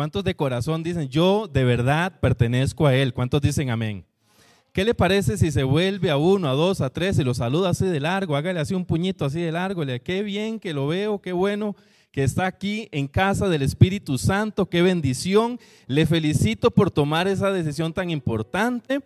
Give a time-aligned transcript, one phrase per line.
[0.00, 3.12] ¿Cuántos de corazón dicen, yo de verdad pertenezco a Él?
[3.12, 4.06] ¿Cuántos dicen amén?
[4.72, 7.68] ¿Qué le parece si se vuelve a uno, a dos, a tres y lo saluda
[7.68, 8.34] así de largo?
[8.34, 9.84] Hágale así un puñito así de largo.
[9.84, 11.76] Le qué bien que lo veo, qué bueno
[12.12, 15.60] que está aquí en casa del Espíritu Santo, qué bendición.
[15.86, 19.00] Le felicito por tomar esa decisión tan importante.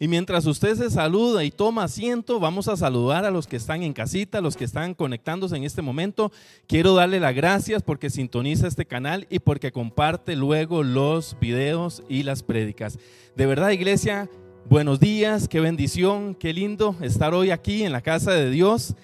[0.00, 3.82] Y mientras usted se saluda y toma asiento, vamos a saludar a los que están
[3.82, 6.30] en casita, a los que están conectándose en este momento.
[6.68, 12.22] Quiero darle las gracias porque sintoniza este canal y porque comparte luego los videos y
[12.22, 12.98] las prédicas.
[13.34, 14.30] De verdad, iglesia,
[14.68, 18.94] buenos días, qué bendición, qué lindo estar hoy aquí en la casa de Dios.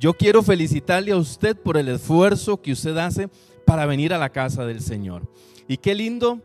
[0.00, 3.28] Yo quiero felicitarle a usted por el esfuerzo que usted hace
[3.64, 5.30] para venir a la casa del Señor.
[5.68, 6.42] Y qué lindo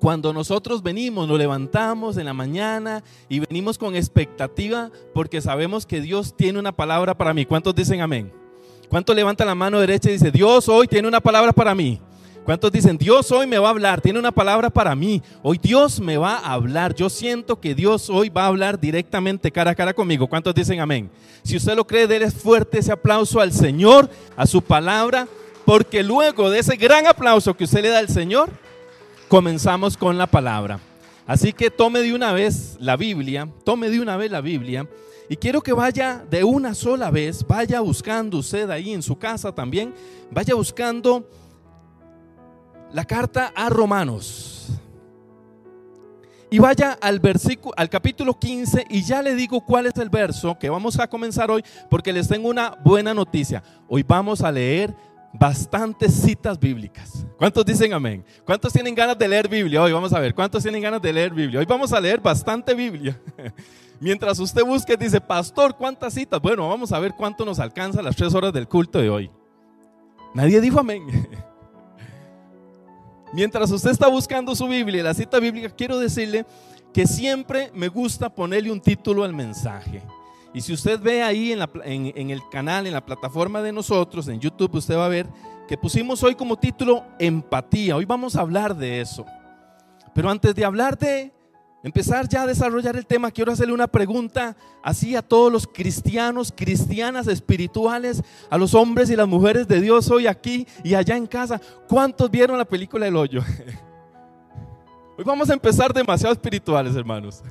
[0.00, 6.00] cuando nosotros venimos, nos levantamos en la mañana y venimos con expectativa porque sabemos que
[6.00, 7.44] Dios tiene una palabra para mí.
[7.44, 8.32] ¿Cuántos dicen amén?
[8.88, 12.00] ¿Cuántos levantan la mano derecha y dicen, Dios hoy tiene una palabra para mí?
[12.46, 15.22] ¿Cuántos dicen, Dios hoy me va a hablar, tiene una palabra para mí?
[15.42, 16.94] Hoy Dios me va a hablar.
[16.94, 20.26] Yo siento que Dios hoy va a hablar directamente cara a cara conmigo.
[20.26, 21.10] ¿Cuántos dicen amén?
[21.42, 25.28] Si usted lo cree, déle fuerte ese aplauso al Señor, a su palabra,
[25.66, 28.50] porque luego de ese gran aplauso que usted le da al Señor,
[29.30, 30.80] comenzamos con la palabra.
[31.24, 34.88] Así que tome de una vez la Biblia, tome de una vez la Biblia
[35.28, 39.54] y quiero que vaya de una sola vez, vaya buscando usted ahí en su casa
[39.54, 39.94] también,
[40.32, 41.24] vaya buscando
[42.92, 44.70] la carta a Romanos.
[46.50, 50.58] Y vaya al versículo al capítulo 15 y ya le digo cuál es el verso
[50.58, 53.62] que vamos a comenzar hoy porque les tengo una buena noticia.
[53.86, 54.92] Hoy vamos a leer
[55.32, 57.26] bastantes citas bíblicas.
[57.36, 58.24] ¿Cuántos dicen amén?
[58.44, 59.92] ¿Cuántos tienen ganas de leer Biblia hoy?
[59.92, 61.60] Vamos a ver, ¿cuántos tienen ganas de leer Biblia?
[61.60, 63.20] Hoy vamos a leer bastante Biblia.
[64.00, 66.40] Mientras usted busque, dice, pastor, ¿cuántas citas?
[66.40, 69.30] Bueno, vamos a ver cuánto nos alcanza las tres horas del culto de hoy.
[70.34, 71.06] Nadie dijo amén.
[73.32, 76.46] Mientras usted está buscando su Biblia, la cita bíblica, quiero decirle
[76.92, 80.02] que siempre me gusta ponerle un título al mensaje.
[80.52, 84.74] Y si usted ve ahí en, el canal, en la plataforma de nosotros, en YouTube,
[84.74, 85.28] usted va a ver
[85.68, 87.94] que pusimos hoy como título empatía.
[87.94, 89.24] Hoy vamos a hablar de eso.
[90.12, 91.32] Pero antes de hablar de
[91.84, 96.52] empezar ya a desarrollar el tema, quiero hacerle una pregunta así a todos los cristianos,
[96.54, 101.28] cristianas espirituales, a los hombres y las mujeres de Dios hoy aquí y allá en
[101.28, 101.60] casa.
[101.88, 103.42] ¿Cuántos vieron la película El Hoyo?
[105.16, 107.42] Hoy vamos a empezar demasiado espirituales, hermanos.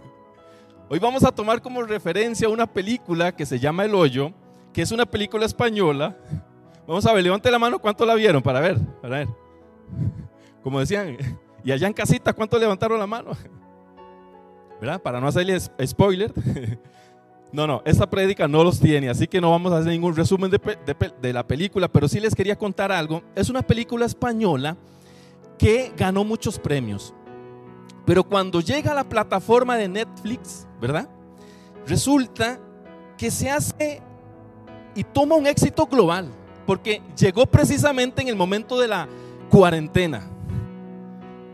[0.91, 4.33] Hoy vamos a tomar como referencia una película que se llama El Hoyo,
[4.73, 6.17] que es una película española.
[6.87, 8.41] Vamos a ver, levante la mano, ¿cuánto la vieron?
[8.41, 9.27] Para ver, para ver.
[10.63, 11.15] Como decían,
[11.63, 13.33] y allá en casita, ¿cuánto levantaron la mano?
[14.81, 14.99] ¿Verdad?
[14.99, 16.33] Para no hacerles spoiler.
[17.51, 20.51] No, no, esta prédica no los tiene, así que no vamos a hacer ningún resumen
[20.51, 20.59] de,
[21.19, 23.23] de, la película, pero sí les quería contar algo.
[23.33, 24.77] Es una película española
[25.57, 27.11] que ganó muchos premios.
[28.09, 31.07] Pero cuando llega a la plataforma de Netflix, ¿verdad?
[31.85, 32.59] Resulta
[33.15, 34.01] que se hace
[34.95, 36.31] y toma un éxito global,
[36.65, 39.07] porque llegó precisamente en el momento de la
[39.51, 40.27] cuarentena,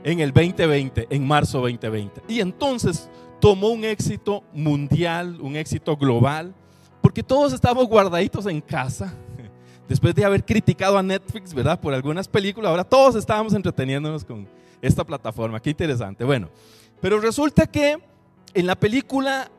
[0.06, 2.22] en el 2020, en marzo 2020.
[2.30, 3.10] Y entonces
[3.42, 6.56] tomó un éxito mundial, un éxito global,
[7.02, 9.14] porque todos estábamos guardaditos en casa.
[9.90, 11.78] Después de haber criticado a Netflix, ¿verdad?
[11.78, 14.48] Por algunas películas, ahora todos estábamos entreteniéndonos con,
[14.88, 15.62] esta plataforma.
[15.62, 16.24] Qué interesante.
[16.24, 16.50] Bueno,
[17.02, 17.98] pero resulta que
[18.54, 19.52] en la película,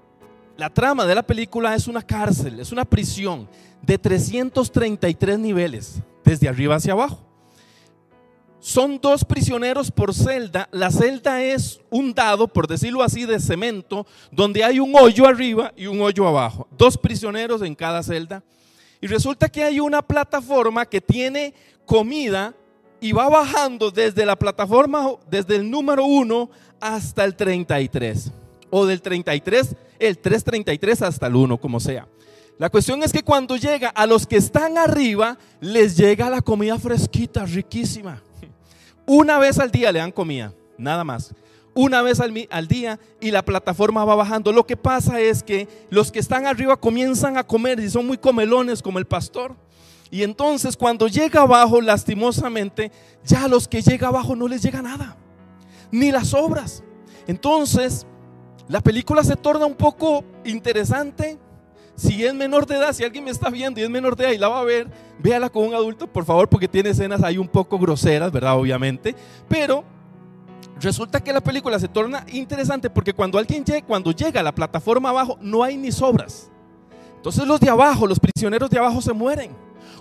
[0.56, 3.48] la trama de la película es una cárcel, es una prisión
[3.82, 7.26] de 333 niveles, desde arriba hacia abajo.
[8.58, 10.68] Son dos prisioneros por celda.
[10.72, 15.72] La celda es un dado, por decirlo así, de cemento, donde hay un hoyo arriba
[15.76, 16.66] y un hoyo abajo.
[16.76, 18.42] Dos prisioneros en cada celda.
[19.00, 21.54] Y resulta que hay una plataforma que tiene
[21.84, 22.54] comida
[23.00, 28.32] y va bajando desde la plataforma, desde el número 1 hasta el 33.
[28.70, 32.08] O del 33, el 333 hasta el 1, como sea.
[32.58, 36.78] La cuestión es que cuando llega a los que están arriba, les llega la comida
[36.78, 38.22] fresquita, riquísima.
[39.04, 41.34] Una vez al día le dan comida, nada más.
[41.74, 44.50] Una vez al, al, día y la plataforma va bajando.
[44.52, 48.16] Lo que pasa es que los que están arriba comienzan a comer y son muy
[48.16, 49.54] comelones como el pastor.
[50.10, 52.92] Y entonces cuando llega abajo, lastimosamente,
[53.24, 55.16] ya a los que llega abajo no les llega nada,
[55.90, 56.82] ni las obras.
[57.26, 58.06] Entonces,
[58.68, 61.38] la película se torna un poco interesante.
[61.94, 64.32] Si es menor de edad, si alguien me está viendo y es menor de edad
[64.32, 67.38] y la va a ver, véala con un adulto, por favor, porque tiene escenas ahí
[67.38, 68.58] un poco groseras, ¿verdad?
[68.58, 69.14] Obviamente.
[69.48, 69.82] Pero
[70.78, 74.54] resulta que la película se torna interesante porque cuando alguien llega, cuando llega a la
[74.54, 76.50] plataforma abajo, no hay ni sobras.
[77.16, 79.50] Entonces los de abajo, los prisioneros de abajo se mueren.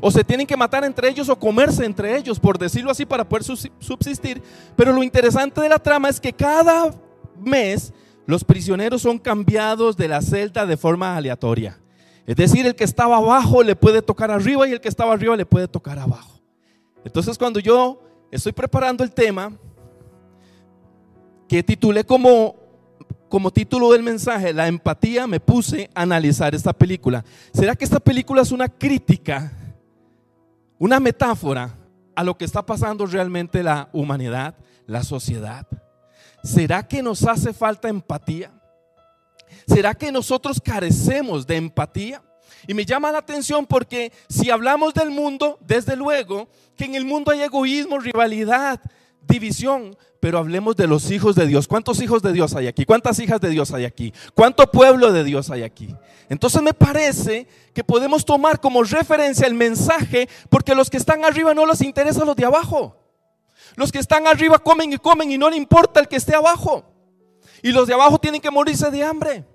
[0.01, 3.27] O se tienen que matar entre ellos o comerse entre ellos, por decirlo así, para
[3.27, 4.41] poder subsistir.
[4.75, 6.93] Pero lo interesante de la trama es que cada
[7.39, 7.93] mes
[8.25, 11.79] los prisioneros son cambiados de la celda de forma aleatoria.
[12.25, 15.35] Es decir, el que estaba abajo le puede tocar arriba y el que estaba arriba
[15.35, 16.41] le puede tocar abajo.
[17.03, 18.01] Entonces cuando yo
[18.31, 19.51] estoy preparando el tema,
[21.47, 22.55] que titulé como,
[23.35, 27.25] como título del mensaje, La empatía, me puse a analizar esta película.
[27.53, 29.51] ¿Será que esta película es una crítica,
[30.79, 31.75] una metáfora
[32.15, 34.55] a lo que está pasando realmente la humanidad,
[34.87, 35.67] la sociedad?
[36.45, 38.53] ¿Será que nos hace falta empatía?
[39.67, 42.23] ¿Será que nosotros carecemos de empatía?
[42.69, 46.47] Y me llama la atención porque si hablamos del mundo, desde luego
[46.77, 48.79] que en el mundo hay egoísmo, rivalidad,
[49.27, 51.67] división, pero hablemos de los hijos de Dios.
[51.67, 52.85] ¿Cuántos hijos de Dios hay aquí?
[52.85, 54.13] ¿Cuántas hijas de Dios hay aquí?
[54.33, 55.95] ¿Cuánto pueblo de Dios hay aquí?
[56.29, 61.53] Entonces me parece que podemos tomar como referencia el mensaje porque los que están arriba
[61.53, 62.97] no les interesa los de abajo.
[63.75, 66.85] Los que están arriba comen y comen y no le importa el que esté abajo.
[67.61, 69.45] Y los de abajo tienen que morirse de hambre.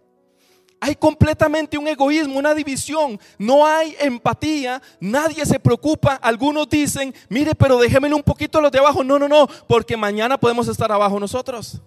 [0.81, 3.21] Hay completamente un egoísmo, una división.
[3.39, 4.81] No hay empatía.
[4.99, 6.15] Nadie se preocupa.
[6.15, 9.05] Algunos dicen, mire, pero déjemelo un poquito a los de abajo.
[9.05, 11.83] No, no, no, porque mañana podemos estar abajo nosotros.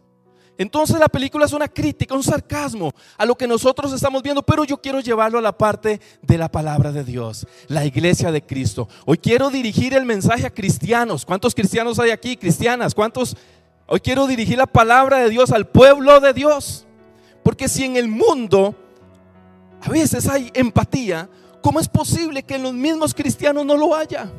[0.58, 4.64] Entonces la película es una crítica, un sarcasmo a lo que nosotros estamos viendo, pero
[4.64, 8.88] yo quiero llevarlo a la parte de la palabra de Dios, la iglesia de Cristo.
[9.06, 11.26] Hoy quiero dirigir el mensaje a cristianos.
[11.26, 12.38] ¿Cuántos cristianos hay aquí?
[12.38, 12.94] Cristianas.
[12.94, 13.36] ¿Cuántos?
[13.88, 16.86] Hoy quiero dirigir la palabra de Dios al pueblo de Dios.
[17.42, 18.76] Porque si en el mundo
[19.84, 21.30] a veces hay empatía,
[21.62, 24.32] ¿cómo es posible que en los mismos cristianos no lo haya?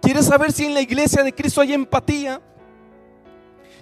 [0.00, 2.40] ¿Quieres saber si en la iglesia de Cristo hay empatía?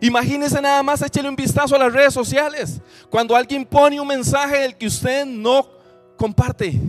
[0.00, 2.80] Imagínese nada más, échele un vistazo a las redes sociales.
[3.10, 5.68] Cuando alguien pone un mensaje del que usted no
[6.16, 6.80] comparte.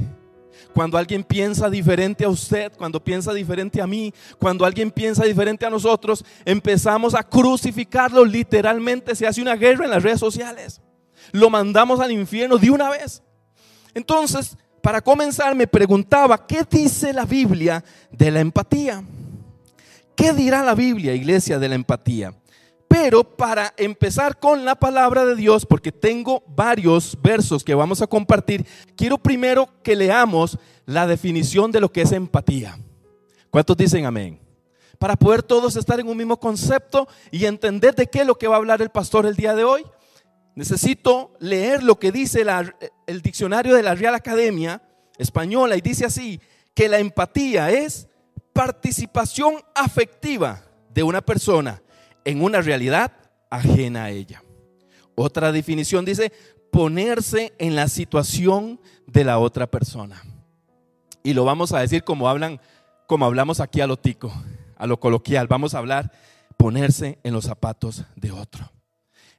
[0.74, 5.66] Cuando alguien piensa diferente a usted, cuando piensa diferente a mí, cuando alguien piensa diferente
[5.66, 9.16] a nosotros, empezamos a crucificarlo literalmente.
[9.16, 10.82] Se hace una guerra en las redes sociales.
[11.34, 13.22] Lo mandamos al infierno de una vez.
[13.96, 19.04] Entonces, para comenzar, me preguntaba, ¿qué dice la Biblia de la empatía?
[20.16, 22.34] ¿Qué dirá la Biblia, iglesia, de la empatía?
[22.88, 28.08] Pero para empezar con la palabra de Dios, porque tengo varios versos que vamos a
[28.08, 28.66] compartir,
[28.96, 32.78] quiero primero que leamos la definición de lo que es empatía.
[33.50, 34.40] ¿Cuántos dicen amén?
[35.00, 38.48] Para poder todos estar en un mismo concepto y entender de qué es lo que
[38.48, 39.84] va a hablar el pastor el día de hoy.
[40.56, 42.46] Necesito leer lo que dice
[43.08, 44.82] el diccionario de la Real Academia
[45.18, 46.40] Española y dice así,
[46.74, 48.08] que la empatía es
[48.54, 50.64] participación afectiva
[50.94, 51.82] de una persona
[52.24, 53.12] en una realidad
[53.50, 54.44] ajena a ella.
[55.16, 56.32] Otra definición dice
[56.72, 60.22] ponerse en la situación de la otra persona.
[61.24, 62.60] Y lo vamos a decir como hablan,
[63.08, 64.34] como hablamos aquí a lo tico,
[64.78, 65.48] a lo coloquial.
[65.48, 66.12] Vamos a hablar
[66.58, 68.70] ponerse en los zapatos de otro.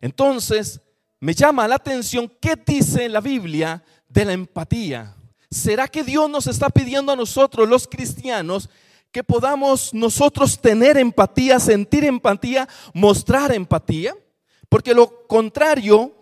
[0.00, 0.80] Entonces,
[1.20, 5.14] me llama la atención qué dice la Biblia de la empatía.
[5.50, 8.68] ¿Será que Dios nos está pidiendo a nosotros, los cristianos,
[9.10, 14.14] que podamos nosotros tener empatía, sentir empatía, mostrar empatía?
[14.68, 16.12] Porque lo contrario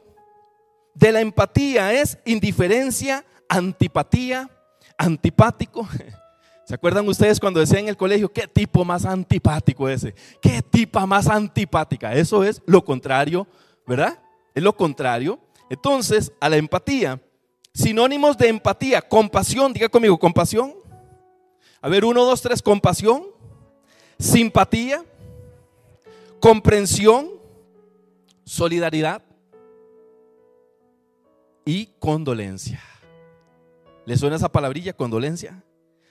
[0.94, 4.48] de la empatía es indiferencia, antipatía,
[4.96, 5.88] antipático.
[6.66, 10.14] ¿Se acuerdan ustedes cuando decían en el colegio, qué tipo más antipático ese?
[10.40, 12.14] ¿Qué tipa más antipática?
[12.14, 13.46] Eso es lo contrario,
[13.86, 14.18] ¿verdad?
[14.54, 15.38] Es lo contrario.
[15.68, 17.20] Entonces, a la empatía,
[17.72, 20.74] sinónimos de empatía, compasión, diga conmigo, compasión.
[21.80, 23.24] A ver, uno, dos, tres, compasión,
[24.18, 25.04] simpatía,
[26.40, 27.30] comprensión,
[28.44, 29.22] solidaridad.
[31.66, 32.82] Y condolencia.
[34.04, 35.64] ¿Le suena esa palabrilla, condolencia?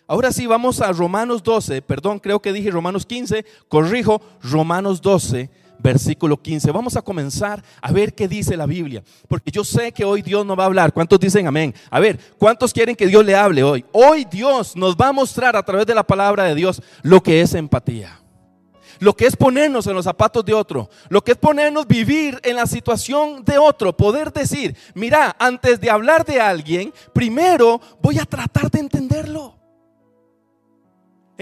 [0.08, 5.50] Ahora sí, vamos a Romanos 12, perdón, creo que dije Romanos 15, corrijo, Romanos 12,
[5.84, 6.72] versículo 15.
[6.72, 10.46] Vamos a comenzar a ver qué dice la Biblia, porque yo sé que hoy Dios
[10.46, 10.94] nos va a hablar.
[10.94, 11.76] ¿Cuántos dicen amén?
[11.92, 13.86] A ver, ¿cuántos quieren que Dios le hable hoy?
[13.92, 17.42] Hoy Dios nos va a mostrar a través de la palabra de Dios lo que
[17.42, 18.20] es empatía.
[19.00, 22.56] Lo que es ponernos en los zapatos de otro, lo que es ponernos vivir en
[22.56, 28.26] la situación de otro, poder decir, mira, antes de hablar de alguien, primero voy a
[28.26, 29.63] tratar de entenderlo.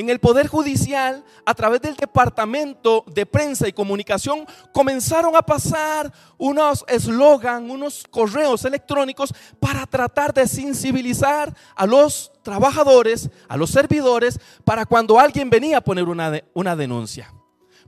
[0.01, 6.11] En el Poder Judicial, a través del Departamento de Prensa y Comunicación, comenzaron a pasar
[6.39, 14.39] unos eslogan, unos correos electrónicos para tratar de sensibilizar a los trabajadores, a los servidores,
[14.65, 17.31] para cuando alguien venía a poner una, una denuncia.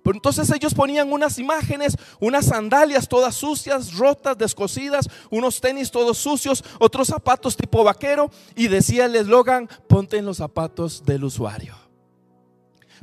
[0.03, 6.19] Pero entonces ellos ponían unas imágenes, unas sandalias todas sucias, rotas, descosidas, unos tenis todos
[6.19, 11.82] sucios, otros zapatos tipo vaquero y decía el eslogan, ponte en los zapatos del usuario.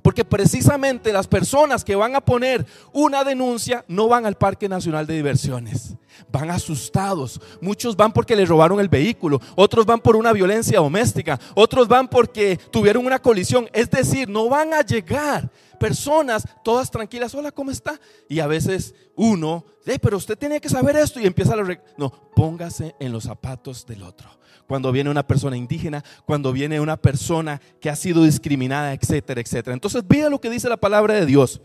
[0.02, 5.06] Porque precisamente las personas que van a poner una denuncia no van al Parque Nacional
[5.06, 5.94] de Diversiones.
[6.30, 7.40] Van asustados.
[7.60, 9.40] Muchos van porque les robaron el vehículo.
[9.56, 11.38] Otros van por una violencia doméstica.
[11.54, 13.68] Otros van porque tuvieron una colisión.
[13.72, 15.50] Es decir, no van a llegar
[15.80, 17.34] personas todas tranquilas.
[17.34, 17.98] Hola, ¿cómo está?
[18.28, 19.64] Y a veces uno,
[20.00, 21.78] pero usted tiene que saber esto y empieza a...
[21.96, 24.28] No, póngase en los zapatos del otro
[24.68, 29.74] cuando viene una persona indígena, cuando viene una persona que ha sido discriminada, etcétera, etcétera.
[29.74, 31.60] Entonces, vea lo que dice la palabra de Dios.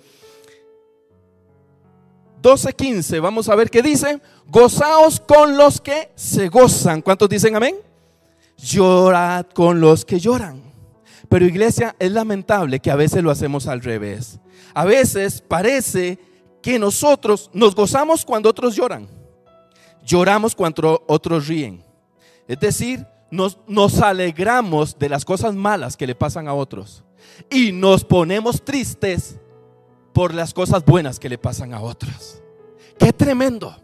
[2.41, 4.19] 12:15, vamos a ver qué dice.
[4.47, 7.03] Gozaos con los que se gozan.
[7.03, 7.75] ¿Cuántos dicen amén?
[8.57, 10.64] Llorad con los que lloran.
[11.29, 14.39] Pero iglesia, es lamentable que a veces lo hacemos al revés.
[14.73, 16.19] A veces parece
[16.61, 19.07] que nosotros nos gozamos cuando otros lloran.
[20.03, 21.83] Lloramos cuando otros ríen.
[22.47, 27.03] Es decir, nos, nos alegramos de las cosas malas que le pasan a otros
[27.49, 29.37] y nos ponemos tristes
[30.13, 32.41] por las cosas buenas que le pasan a otros.
[32.97, 33.75] Qué tremendo.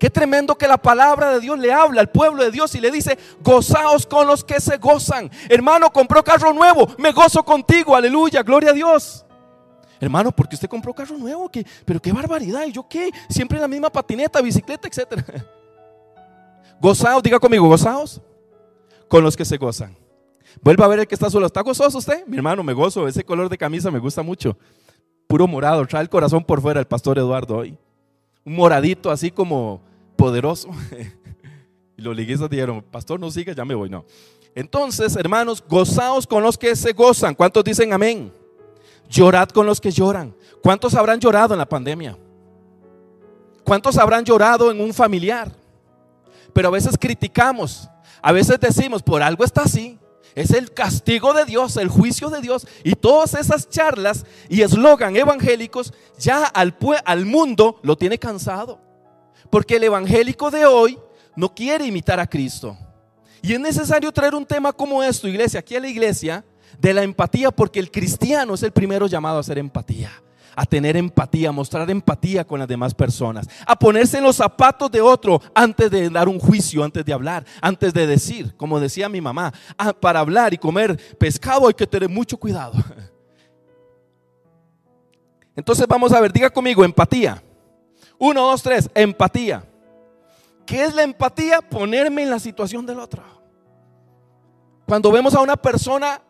[0.00, 2.90] Qué tremendo que la palabra de Dios le habla al pueblo de Dios y le
[2.90, 5.30] dice, gozaos con los que se gozan.
[5.46, 9.26] Hermano, compró carro nuevo, me gozo contigo, aleluya, gloria a Dios.
[10.00, 11.50] Hermano, porque usted compró carro nuevo?
[11.50, 11.66] ¿Qué?
[11.84, 13.10] Pero qué barbaridad, ¿y yo qué?
[13.28, 15.22] Siempre la misma patineta, bicicleta, etcétera.
[16.80, 18.22] Gozaos, diga conmigo, gozaos
[19.06, 19.94] con los que se gozan.
[20.62, 21.44] Vuelva a ver el que está solo.
[21.44, 22.26] ¿Está gozoso usted?
[22.26, 23.06] Mi hermano, me gozo.
[23.06, 24.56] Ese color de camisa me gusta mucho.
[25.26, 25.86] Puro morado.
[25.86, 27.76] Trae el corazón por fuera el pastor Eduardo hoy.
[28.46, 29.89] Un moradito así como
[30.20, 30.68] poderoso.
[31.96, 33.88] y los liguistas dijeron, pastor, no siga, ya me voy.
[33.88, 34.04] No.
[34.54, 37.34] Entonces, hermanos, gozaos con los que se gozan.
[37.34, 38.32] ¿Cuántos dicen amén?
[39.08, 40.34] Llorad con los que lloran.
[40.62, 42.18] ¿Cuántos habrán llorado en la pandemia?
[43.64, 45.60] ¿Cuántos habrán llorado en un familiar?
[46.52, 47.88] pero a veces criticamos,
[48.22, 49.98] a veces decimos, por algo está así.
[50.34, 52.66] Es el castigo de Dios, el juicio de Dios.
[52.84, 58.80] Y todas esas charlas y eslogan evangélicos ya al, al mundo lo tiene cansado.
[59.50, 60.98] Porque el evangélico de hoy
[61.36, 62.76] no quiere imitar a Cristo.
[63.42, 66.44] Y es necesario traer un tema como esto, iglesia, aquí a la iglesia,
[66.78, 70.10] de la empatía, porque el cristiano es el primero llamado a hacer empatía
[70.56, 74.90] a tener empatía, a mostrar empatía con las demás personas, a ponerse en los zapatos
[74.90, 79.08] de otro antes de dar un juicio, antes de hablar, antes de decir, como decía
[79.08, 82.72] mi mamá, ah, para hablar y comer pescado hay que tener mucho cuidado.
[85.56, 87.42] Entonces vamos a ver, diga conmigo, empatía.
[88.20, 89.64] Uno, dos, tres, empatía.
[90.66, 91.62] ¿Qué es la empatía?
[91.62, 93.22] Ponerme en la situación del otro.
[94.86, 96.20] Cuando vemos a una persona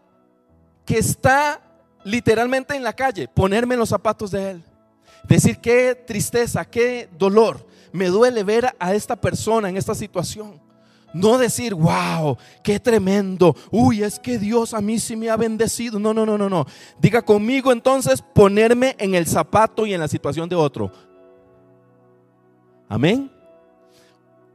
[0.87, 1.61] que está
[2.05, 4.65] literalmente en la calle, ponerme en los zapatos de Él.
[5.25, 7.67] Decir qué tristeza, qué dolor.
[7.91, 10.61] Me duele ver a esta persona en esta situación.
[11.13, 13.57] No decir, wow, qué tremendo.
[13.73, 15.99] Uy, es que Dios a mí sí me ha bendecido.
[15.99, 16.67] No, no, no, no, no.
[17.01, 21.10] Diga conmigo entonces ponerme en el zapato y en la situación de otro.
[22.91, 23.31] Amén.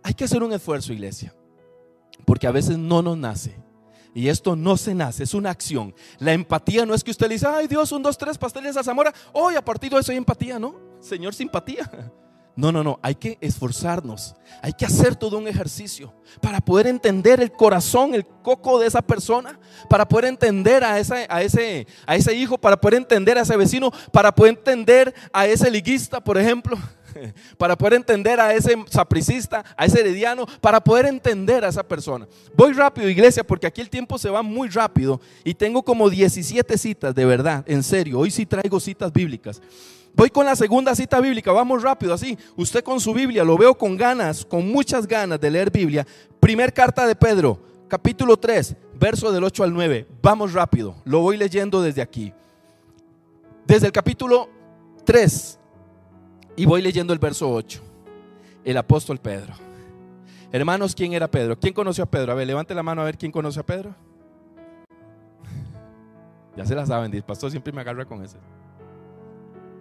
[0.04, 1.34] Hay que hacer un esfuerzo, iglesia.
[2.26, 3.56] Porque a veces no nos nace.
[4.14, 5.94] Y esto no se nace, es una acción.
[6.20, 8.84] La empatía no es que usted le dice, ay Dios, un, dos, tres pasteles a
[8.84, 9.14] Zamora.
[9.34, 10.76] Hoy a partir de eso hay empatía, ¿no?
[11.00, 11.90] Señor, simpatía.
[12.58, 17.42] No, no, no, hay que esforzarnos, hay que hacer todo un ejercicio para poder entender
[17.42, 22.34] el corazón, el coco de esa persona, para poder entender a, a, ese, a ese
[22.34, 26.78] hijo, para poder entender a ese vecino, para poder entender a ese liguista, por ejemplo.
[27.58, 32.28] para poder entender a ese sapricista, a ese herediano, para poder entender a esa persona.
[32.56, 36.78] Voy rápido, iglesia, porque aquí el tiempo se va muy rápido y tengo como 17
[36.78, 38.20] citas, de verdad, en serio.
[38.20, 39.62] Hoy sí traigo citas bíblicas.
[40.14, 42.38] Voy con la segunda cita bíblica, vamos rápido así.
[42.56, 46.08] Usted con su Biblia, lo veo con ganas, con muchas ganas de leer Biblia.
[46.40, 50.08] Primer carta de Pedro, capítulo 3, verso del 8 al 9.
[50.22, 52.34] Vamos rápido, lo voy leyendo desde aquí.
[53.68, 54.48] Desde el capítulo
[55.04, 55.60] 3
[56.56, 57.82] y voy leyendo el verso 8.
[58.64, 59.54] El apóstol Pedro.
[60.52, 61.60] Hermanos, ¿quién era Pedro?
[61.60, 62.32] ¿Quién conoció a Pedro?
[62.32, 63.96] A ver, levante la mano a ver quién conoce a Pedro.
[66.56, 68.38] Ya se la saben, el pastor siempre me agarra con ese.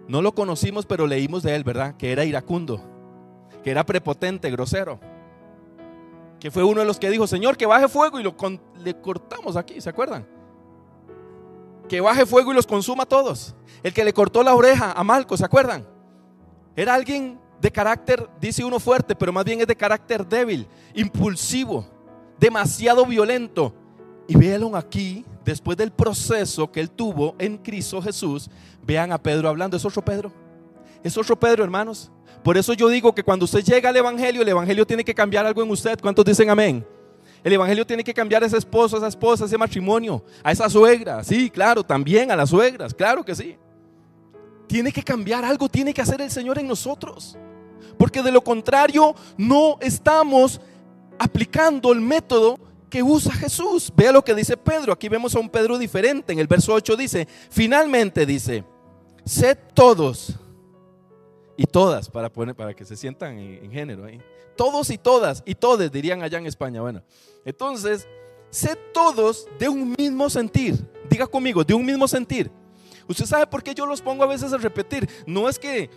[0.07, 1.95] No lo conocimos, pero leímos de él, ¿verdad?
[1.95, 2.81] Que era iracundo,
[3.63, 4.99] que era prepotente, grosero.
[6.39, 8.35] Que fue uno de los que dijo, Señor, que baje fuego y lo
[8.83, 10.27] le cortamos aquí, ¿se acuerdan?
[11.87, 13.55] Que baje fuego y los consuma a todos.
[13.81, 15.94] El que le cortó la oreja a Malco, ¿se acuerdan?
[16.75, 21.85] Era alguien de carácter, dice uno fuerte, pero más bien es de carácter débil, impulsivo,
[22.37, 23.73] demasiado violento.
[24.27, 28.49] Y véanlo aquí, después del proceso que él tuvo en Cristo Jesús,
[28.83, 29.77] vean a Pedro hablando.
[29.77, 30.31] Es otro Pedro.
[31.03, 32.11] Es otro Pedro, hermanos.
[32.43, 35.45] Por eso yo digo que cuando usted llega al Evangelio, el Evangelio tiene que cambiar
[35.45, 35.99] algo en usted.
[36.01, 36.85] ¿Cuántos dicen amén?
[37.43, 40.51] El Evangelio tiene que cambiar a ese esposo, a esa esposa, a ese matrimonio, a
[40.51, 41.23] esa suegra.
[41.23, 43.55] Sí, claro, también a las suegras, claro que sí.
[44.67, 47.37] Tiene que cambiar algo, tiene que hacer el Señor en nosotros.
[47.97, 50.59] Porque de lo contrario, no estamos
[51.17, 53.91] aplicando el método que usa Jesús.
[53.95, 54.93] Vea lo que dice Pedro.
[54.93, 56.33] Aquí vemos a un Pedro diferente.
[56.33, 58.63] En el verso 8 dice, finalmente dice,
[59.23, 60.35] sed todos
[61.57, 64.07] y todas, para, poner, para que se sientan en, género.
[64.55, 66.81] Todos y todas, y todes dirían allá en España.
[66.81, 67.03] Bueno,
[67.43, 68.07] entonces,
[68.49, 70.75] sed todos de un mismo sentir.
[71.09, 72.51] Diga conmigo, de un mismo sentir.
[73.07, 75.07] Usted sabe por qué yo los pongo a veces a repetir.
[75.27, 75.89] No es que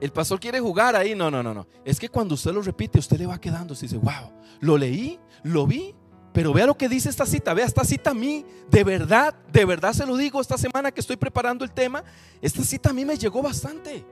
[0.00, 1.66] el pastor quiere jugar ahí, no, no, no, no.
[1.84, 3.74] Es que cuando usted lo repite, usted le va quedando.
[3.74, 5.94] Se dice, wow, lo leí, lo vi,
[6.34, 9.64] pero vea lo que dice esta cita, vea esta cita a mí, de verdad, de
[9.64, 12.02] verdad se lo digo, esta semana que estoy preparando el tema,
[12.42, 14.04] esta cita a mí me llegó bastante.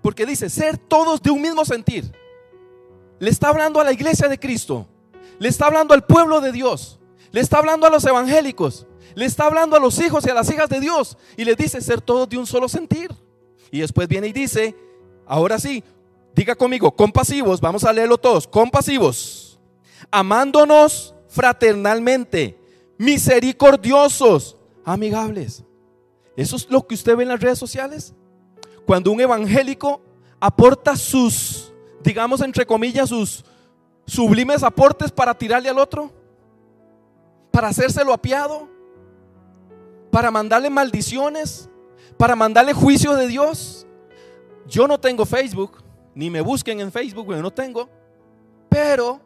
[0.00, 2.12] Porque dice, ser todos de un mismo sentir.
[3.18, 4.86] Le está hablando a la iglesia de Cristo,
[5.40, 7.00] le está hablando al pueblo de Dios,
[7.32, 10.50] le está hablando a los evangélicos, le está hablando a los hijos y a las
[10.50, 13.10] hijas de Dios y le dice ser todos de un solo sentir.
[13.70, 14.76] Y después viene y dice,
[15.26, 15.82] ahora sí,
[16.34, 19.44] diga conmigo, compasivos, vamos a leerlo todos, compasivos
[20.10, 22.58] amándonos fraternalmente,
[22.98, 25.64] misericordiosos, amigables.
[26.36, 28.14] Eso es lo que usted ve en las redes sociales.
[28.86, 30.00] Cuando un evangélico
[30.40, 33.44] aporta sus, digamos entre comillas, sus
[34.06, 36.12] sublimes aportes para tirarle al otro,
[37.50, 38.68] para hacérselo apiado,
[40.14, 41.68] para mandarle maldiciones,
[42.16, 43.84] para mandarle juicio de Dios.
[44.64, 45.82] Yo no tengo Facebook,
[46.14, 47.90] ni me busquen en Facebook, yo no tengo,
[48.68, 49.20] pero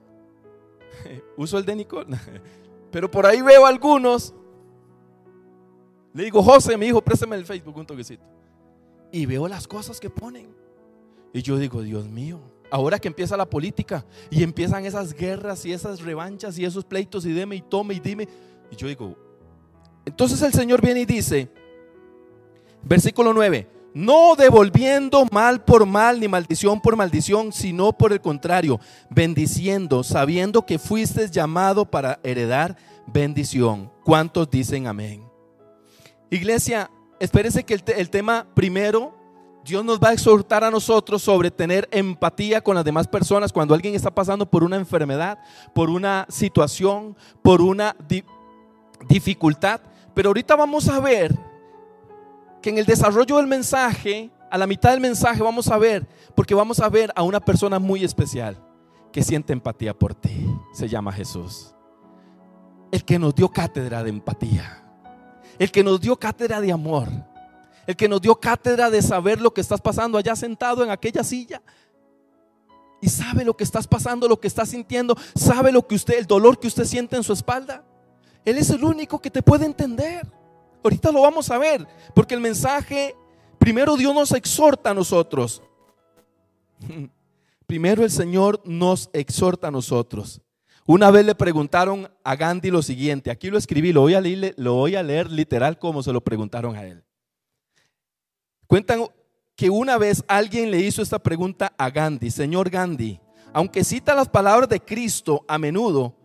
[1.37, 2.17] uso el de Nicole.
[2.91, 4.33] Pero por ahí veo algunos.
[6.15, 8.25] Le digo, José, mi hijo, préstame el Facebook un toquecito.
[9.13, 10.57] Y veo las cosas que ponen.
[11.35, 12.41] Y yo digo, Dios mío,
[12.71, 17.27] ahora que empieza la política y empiezan esas guerras y esas revanchas y esos pleitos
[17.27, 18.27] y deme y tome y dime.
[18.71, 19.28] Y yo digo,
[20.09, 21.49] entonces el Señor viene y dice,
[22.83, 28.79] versículo 9, no devolviendo mal por mal ni maldición por maldición, sino por el contrario,
[29.11, 33.91] bendiciendo, sabiendo que fuiste llamado para heredar bendición.
[34.05, 35.29] ¿Cuántos dicen amén?
[36.31, 39.15] Iglesia, espérese que el, tema primero,
[39.65, 43.75] Dios nos va a exhortar a nosotros sobre tener empatía con las demás personas cuando
[43.75, 45.39] alguien está pasando por una enfermedad,
[45.75, 47.97] por una situación, por una
[49.09, 49.81] dificultad.
[50.19, 51.33] Pero ahorita vamos a ver
[52.61, 56.57] que en el desarrollo del mensaje, a la mitad del mensaje vamos a ver, porque
[56.57, 58.61] vamos a ver a una persona muy especial
[59.13, 60.45] que siente empatía por ti.
[60.73, 61.73] Se llama Jesús.
[62.91, 64.85] El que nos dio cátedra de empatía.
[65.57, 67.07] El que nos dio cátedra de amor.
[67.87, 71.23] El que nos dio cátedra de saber lo que estás pasando allá sentado en aquella
[71.23, 71.63] silla.
[73.01, 75.17] Y sabe lo que estás pasando, lo que estás sintiendo.
[75.37, 77.85] Sabe lo que usted, el dolor que usted siente en su espalda.
[78.49, 80.27] Él es el único que te puede entender.
[80.83, 83.15] Ahorita lo vamos a ver, porque el mensaje,
[83.59, 85.63] primero Dios nos exhorta a nosotros.
[87.67, 90.41] Primero el Señor nos exhorta a nosotros.
[90.87, 94.55] Una vez le preguntaron a Gandhi lo siguiente, aquí lo escribí, lo voy a leer,
[94.57, 97.05] lo voy a leer literal como se lo preguntaron a él.
[98.67, 99.05] Cuentan
[99.55, 103.21] que una vez alguien le hizo esta pregunta a Gandhi, señor Gandhi,
[103.53, 106.17] aunque cita las palabras de Cristo a menudo,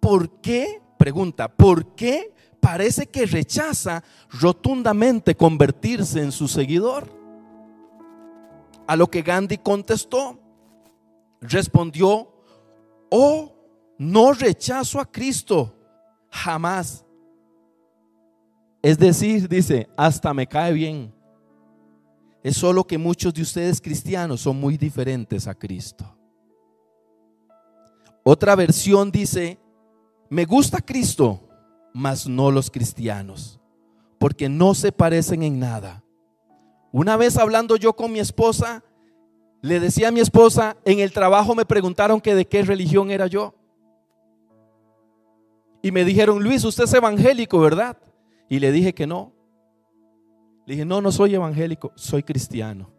[0.00, 0.81] ¿por qué?
[1.02, 7.10] Pregunta, ¿por qué parece que rechaza rotundamente convertirse en su seguidor.
[8.86, 10.38] A lo que Gandhi contestó,
[11.40, 12.32] respondió,
[13.10, 13.52] oh,
[13.98, 15.74] no rechazo a Cristo,
[16.30, 17.04] jamás.
[18.80, 21.12] Es decir, dice, hasta me cae bien.
[22.44, 26.04] Es solo que muchos de ustedes cristianos son muy diferentes a Cristo.
[28.22, 29.58] Otra versión dice,
[30.32, 31.46] me gusta Cristo,
[31.92, 33.60] mas no los cristianos,
[34.18, 36.02] porque no se parecen en nada.
[36.90, 38.82] Una vez hablando yo con mi esposa,
[39.60, 43.26] le decía a mi esposa, en el trabajo me preguntaron que de qué religión era
[43.26, 43.54] yo.
[45.82, 47.98] Y me dijeron, Luis, usted es evangélico, ¿verdad?
[48.48, 49.34] Y le dije que no.
[50.64, 52.90] Le dije, no, no soy evangélico, soy cristiano.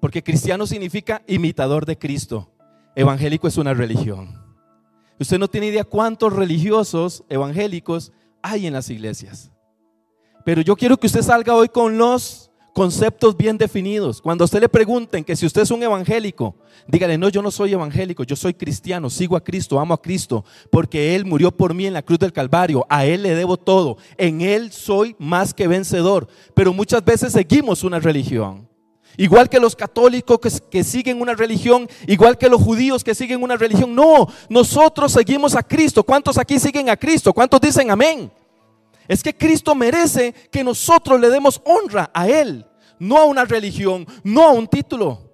[0.00, 2.50] Porque cristiano significa imitador de Cristo.
[2.96, 4.41] Evangélico es una religión.
[5.18, 9.50] Usted no tiene idea cuántos religiosos evangélicos hay en las iglesias.
[10.44, 14.20] Pero yo quiero que usted salga hoy con los conceptos bien definidos.
[14.20, 16.56] Cuando usted le pregunten que si usted es un evangélico,
[16.88, 20.44] dígale, no, yo no soy evangélico, yo soy cristiano, sigo a Cristo, amo a Cristo,
[20.70, 23.98] porque Él murió por mí en la cruz del Calvario, a Él le debo todo,
[24.16, 26.28] en Él soy más que vencedor.
[26.54, 28.71] Pero muchas veces seguimos una religión.
[29.16, 33.42] Igual que los católicos que, que, siguen una religión, igual que los judíos que siguen
[33.42, 33.94] una religión.
[33.94, 36.02] No, nosotros seguimos a Cristo.
[36.02, 37.32] ¿Cuántos aquí siguen a Cristo?
[37.32, 38.32] ¿Cuántos dicen amén?
[39.06, 42.64] Es que Cristo merece que nosotros le demos honra a Él,
[42.98, 45.30] no a una religión, no a un título.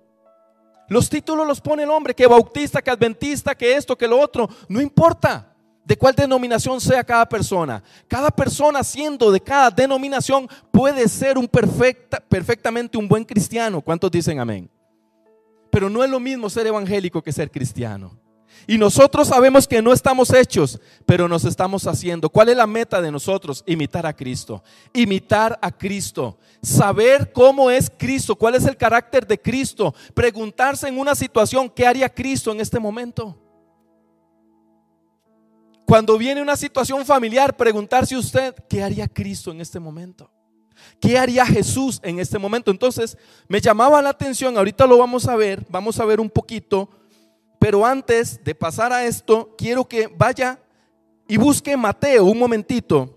[0.89, 4.49] Los títulos los pone el hombre, que bautista, que adventista, que esto, que lo otro,
[4.69, 5.48] no importa
[5.89, 7.83] de cuál denominación sea cada persona.
[8.07, 13.81] Cada persona siendo de cada denominación puede ser un perfecta, perfectamente un buen cristiano.
[13.81, 14.71] ¿Cuántos dicen amén?
[15.71, 18.21] Pero no es lo mismo ser evangélico que ser cristiano.
[18.67, 22.29] Y nosotros sabemos que no estamos hechos, pero nos estamos haciendo.
[22.29, 23.65] ¿Cuál es la meta de nosotros?
[23.67, 24.63] Imitar a Cristo.
[24.93, 26.37] Imitar a Cristo.
[26.61, 29.95] Saber cómo es Cristo, cuál es el carácter de Cristo.
[30.13, 33.48] Preguntarse en una situación, ¿qué haría Cristo en este momento?
[35.89, 40.31] Cuando viene una situación familiar, preguntarse usted, ¿qué haría Cristo en este momento?
[41.01, 42.71] ¿Qué haría Jesús en este momento?
[42.71, 46.89] Entonces, me llamaba la atención, ahorita lo vamos a ver, vamos a ver un poquito
[47.59, 50.61] pero antes de pasar a esto, quiero que vaya
[51.27, 53.15] y busque Mateo un momentito.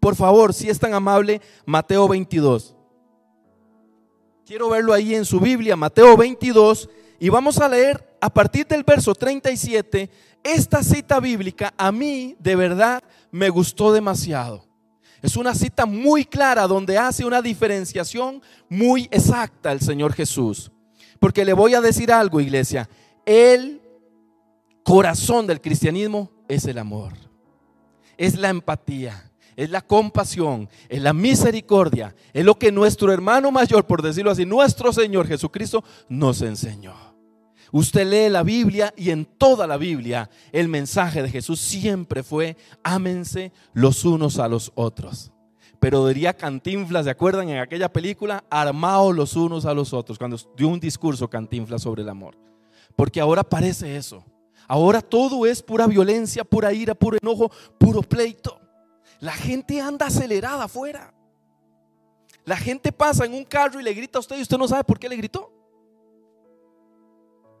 [0.00, 2.74] Por favor, si es tan amable, Mateo 22.
[4.46, 6.88] Quiero verlo ahí en su Biblia, Mateo 22,
[7.18, 10.08] y vamos a leer a partir del verso 37.
[10.46, 14.64] Esta cita bíblica a mí de verdad me gustó demasiado.
[15.20, 20.70] Es una cita muy clara donde hace una diferenciación muy exacta el Señor Jesús.
[21.18, 22.88] Porque le voy a decir algo, iglesia.
[23.24, 23.80] El
[24.84, 27.14] corazón del cristianismo es el amor,
[28.16, 33.84] es la empatía, es la compasión, es la misericordia, es lo que nuestro hermano mayor,
[33.84, 37.05] por decirlo así, nuestro Señor Jesucristo nos enseñó.
[37.76, 42.56] Usted lee la Biblia y en toda la Biblia el mensaje de Jesús siempre fue,
[42.82, 45.30] ámense los unos a los otros.
[45.78, 48.44] Pero diría Cantinflas, ¿se acuerdan en aquella película?
[48.48, 52.38] Armaos los unos a los otros, cuando dio un discurso Cantinflas sobre el amor.
[52.96, 54.24] Porque ahora parece eso.
[54.66, 58.58] Ahora todo es pura violencia, pura ira, puro enojo, puro pleito.
[59.20, 61.12] La gente anda acelerada afuera.
[62.46, 64.82] La gente pasa en un carro y le grita a usted y usted no sabe
[64.82, 65.55] por qué le gritó.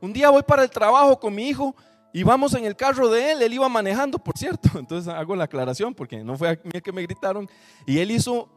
[0.00, 1.74] Un día voy para el trabajo con mi hijo
[2.12, 4.70] y vamos en el carro de él, él iba manejando, por cierto.
[4.78, 7.48] Entonces hago la aclaración porque no fue a mí el que me gritaron.
[7.86, 8.48] Y él hizo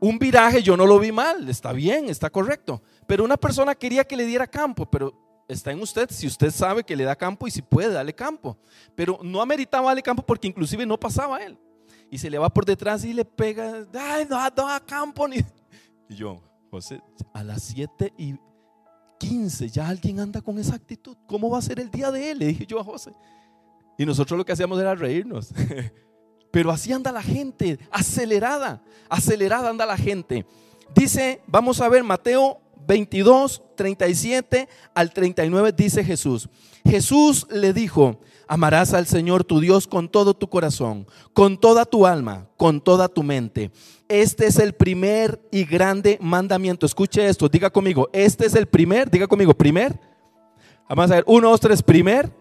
[0.00, 2.82] un viraje, yo no lo vi mal, está bien, está correcto.
[3.06, 6.84] Pero una persona quería que le diera campo, pero está en usted si usted sabe
[6.84, 8.56] que le da campo y si puede darle campo.
[8.94, 11.58] Pero no ameritaba darle campo porque inclusive no pasaba él.
[12.10, 15.26] Y se le va por detrás y le pega, ay, no, no campo.
[16.10, 17.02] Y yo, José,
[17.34, 18.34] a las 7 y
[19.18, 21.16] 15 ya alguien anda con esa actitud.
[21.26, 22.38] ¿Cómo va a ser el día de él?
[22.38, 23.12] Le dije yo a José.
[23.98, 25.50] Y nosotros lo que hacíamos era reírnos.
[26.50, 30.46] Pero así anda la gente, acelerada, acelerada anda la gente.
[30.94, 36.48] Dice, vamos a ver Mateo 22, 37 al 39 dice Jesús.
[36.84, 42.06] Jesús le dijo, amarás al Señor tu Dios con todo tu corazón, con toda tu
[42.06, 43.70] alma, con toda tu mente.
[44.08, 46.86] Este es el primer y grande mandamiento.
[46.86, 50.00] Escuche esto, diga conmigo, este es el primer, diga conmigo, primer.
[50.88, 52.32] Vamos a ver, uno, dos, tres, primer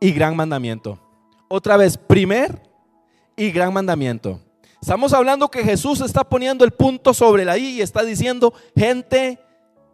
[0.00, 0.98] y gran mandamiento.
[1.46, 2.60] Otra vez, primer
[3.36, 4.40] y gran mandamiento.
[4.82, 9.38] Estamos hablando que Jesús está poniendo el punto sobre la I y está diciendo, gente,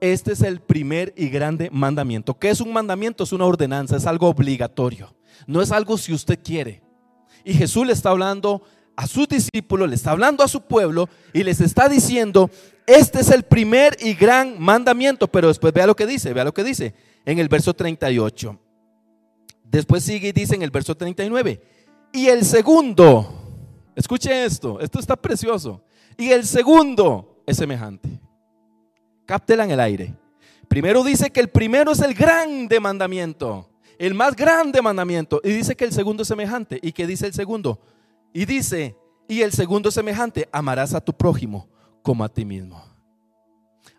[0.00, 2.38] este es el primer y grande mandamiento.
[2.38, 3.24] ¿Qué es un mandamiento?
[3.24, 5.14] Es una ordenanza, es algo obligatorio.
[5.46, 6.82] No es algo si usted quiere.
[7.44, 8.62] Y Jesús le está hablando
[8.96, 12.50] a sus discípulos, le está hablando a su pueblo y les está diciendo,
[12.86, 15.28] este es el primer y gran mandamiento.
[15.28, 18.58] Pero después vea lo que dice, vea lo que dice en el verso 38.
[19.64, 21.60] Después sigue y dice en el verso 39.
[22.12, 23.26] Y el segundo,
[23.96, 25.82] escuche esto, esto está precioso.
[26.16, 28.20] Y el segundo es semejante.
[29.26, 30.14] Cáptela en el aire.
[30.68, 35.40] Primero dice que el primero es el grande mandamiento, el más grande mandamiento.
[35.44, 36.78] Y dice que el segundo es semejante.
[36.82, 37.80] ¿Y qué dice el segundo?
[38.32, 38.96] Y dice,
[39.28, 41.68] y el segundo es semejante, amarás a tu prójimo
[42.02, 42.82] como a ti mismo.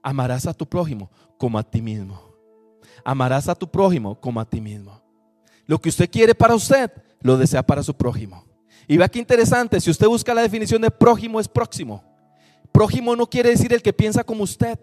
[0.01, 2.21] Amarás a tu prójimo como a ti mismo.
[3.03, 5.01] Amarás a tu prójimo como a ti mismo.
[5.65, 8.45] Lo que usted quiere para usted, lo desea para su prójimo.
[8.87, 12.03] Y vea qué interesante, si usted busca la definición de prójimo es próximo.
[12.71, 14.77] Prójimo no quiere decir el que piensa como usted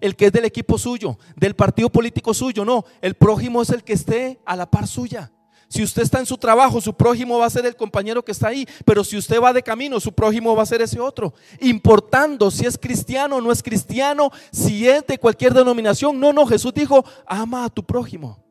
[0.00, 3.84] el que es del equipo suyo, del partido político suyo, no, el prójimo es el
[3.84, 5.30] que esté a la par suya.
[5.68, 8.46] Si usted está en su trabajo, su prójimo va a ser el compañero que está
[8.46, 8.64] ahí.
[8.84, 11.34] Pero si usted va de camino, su prójimo va a ser ese otro.
[11.60, 16.20] Importando si es cristiano o no es cristiano, si es de cualquier denominación.
[16.20, 18.43] No, no, Jesús dijo, ama a tu prójimo.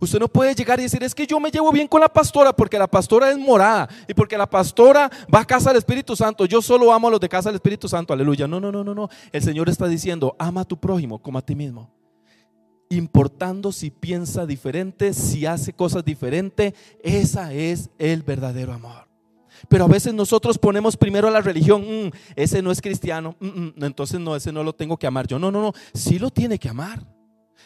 [0.00, 2.54] Usted no puede llegar y decir, es que yo me llevo bien con la pastora
[2.54, 6.46] porque la pastora es morada y porque la pastora va a casa del Espíritu Santo.
[6.46, 8.12] Yo solo amo a los de casa del Espíritu Santo.
[8.12, 8.46] Aleluya.
[8.46, 9.08] No, no, no, no, no.
[9.32, 11.90] El Señor está diciendo, ama a tu prójimo como a ti mismo
[12.90, 16.74] importando si piensa diferente, si hace cosas diferentes.
[17.02, 19.08] Esa es el verdadero amor.
[19.68, 23.84] Pero a veces nosotros ponemos primero la religión, mm, ese no es cristiano, mm, mm,
[23.84, 25.38] entonces no, ese no lo tengo que amar yo.
[25.38, 27.13] No, no, no, sí lo tiene que amar.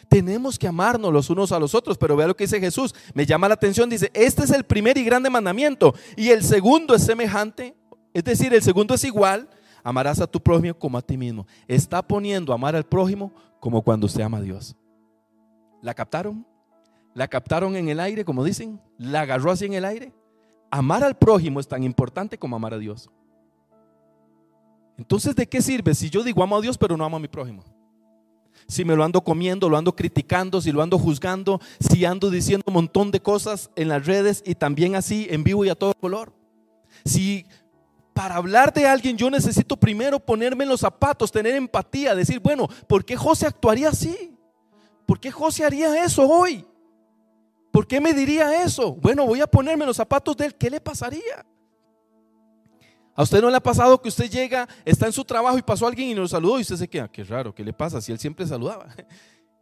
[0.09, 3.27] Tenemos que amarnos los unos a los otros, pero vea lo que dice Jesús, me
[3.27, 7.03] llama la atención, dice, este es el primer y grande mandamiento y el segundo es
[7.05, 7.75] semejante,
[8.11, 9.47] es decir, el segundo es igual,
[9.83, 11.45] amarás a tu prójimo como a ti mismo.
[11.67, 14.75] Está poniendo amar al prójimo como cuando usted ama a Dios.
[15.83, 16.45] ¿La captaron?
[17.13, 18.81] ¿La captaron en el aire, como dicen?
[18.97, 20.11] ¿La agarró así en el aire?
[20.71, 23.09] Amar al prójimo es tan importante como amar a Dios.
[24.97, 27.27] Entonces, ¿de qué sirve si yo digo amo a Dios pero no amo a mi
[27.27, 27.63] prójimo?
[28.69, 32.63] Si me lo ando comiendo, lo ando criticando, si lo ando juzgando, si ando diciendo
[32.67, 35.95] un montón de cosas en las redes y también así en vivo y a todo
[35.95, 36.31] color.
[37.03, 37.47] Si
[38.13, 42.67] para hablar de alguien yo necesito primero ponerme en los zapatos, tener empatía, decir, bueno,
[42.87, 44.37] ¿por qué José actuaría así?
[45.07, 46.63] ¿Por qué José haría eso hoy?
[47.71, 48.93] ¿Por qué me diría eso?
[48.93, 50.55] Bueno, voy a ponerme los zapatos de él.
[50.55, 51.43] ¿Qué le pasaría?
[53.19, 55.85] ¿A usted no le ha pasado que usted llega, está en su trabajo y pasó
[55.85, 57.99] alguien y lo saludó y usted se queda, qué raro, ¿qué le pasa?
[57.99, 58.87] Si él siempre saludaba.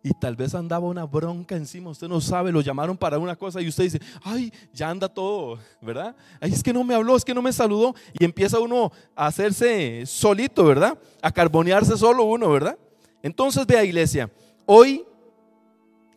[0.04, 3.60] Y tal vez andaba una bronca encima, usted no sabe, lo llamaron para una cosa
[3.60, 6.16] y usted dice, ay, ya anda todo, ¿verdad?
[6.40, 7.96] Ay, es que no me habló, es que no me saludó.
[8.18, 10.98] Y empieza uno a hacerse solito, ¿verdad?
[11.22, 12.78] A carbonearse solo uno, ¿verdad?
[13.24, 14.30] Entonces vea iglesia,
[14.68, 15.04] hoy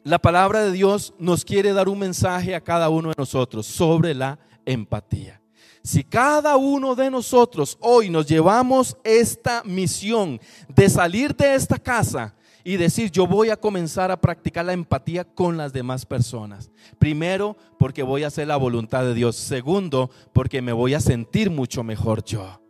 [0.04, 4.14] la palabra de Dios nos quiere dar un mensaje a cada uno de nosotros sobre
[4.14, 5.39] la empatía.
[5.82, 12.34] Si cada uno de nosotros hoy nos llevamos esta misión de salir de esta casa
[12.62, 16.70] y decir, yo voy a comenzar a practicar la empatía con las demás personas.
[16.98, 19.36] Primero, porque voy a hacer la voluntad de Dios.
[19.36, 22.60] Segundo, porque me voy a sentir mucho mejor yo.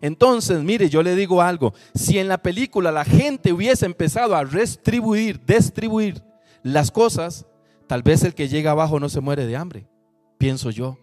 [0.00, 4.44] Entonces, mire, yo le digo algo, si en la película la gente hubiese empezado a
[4.44, 6.22] restribuir, distribuir
[6.62, 7.46] las cosas,
[7.86, 9.88] tal vez el que llega abajo no se muere de hambre,
[10.36, 10.98] pienso yo.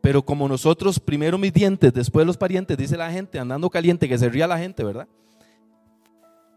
[0.00, 4.18] Pero como nosotros, primero mis dientes, después los parientes, dice la gente, andando caliente, que
[4.18, 5.06] se ría la gente, ¿verdad?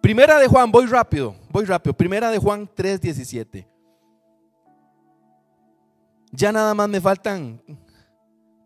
[0.01, 1.93] Primera de Juan, voy rápido, voy rápido.
[1.93, 3.65] Primera de Juan 3:17.
[6.31, 7.61] Ya nada más me faltan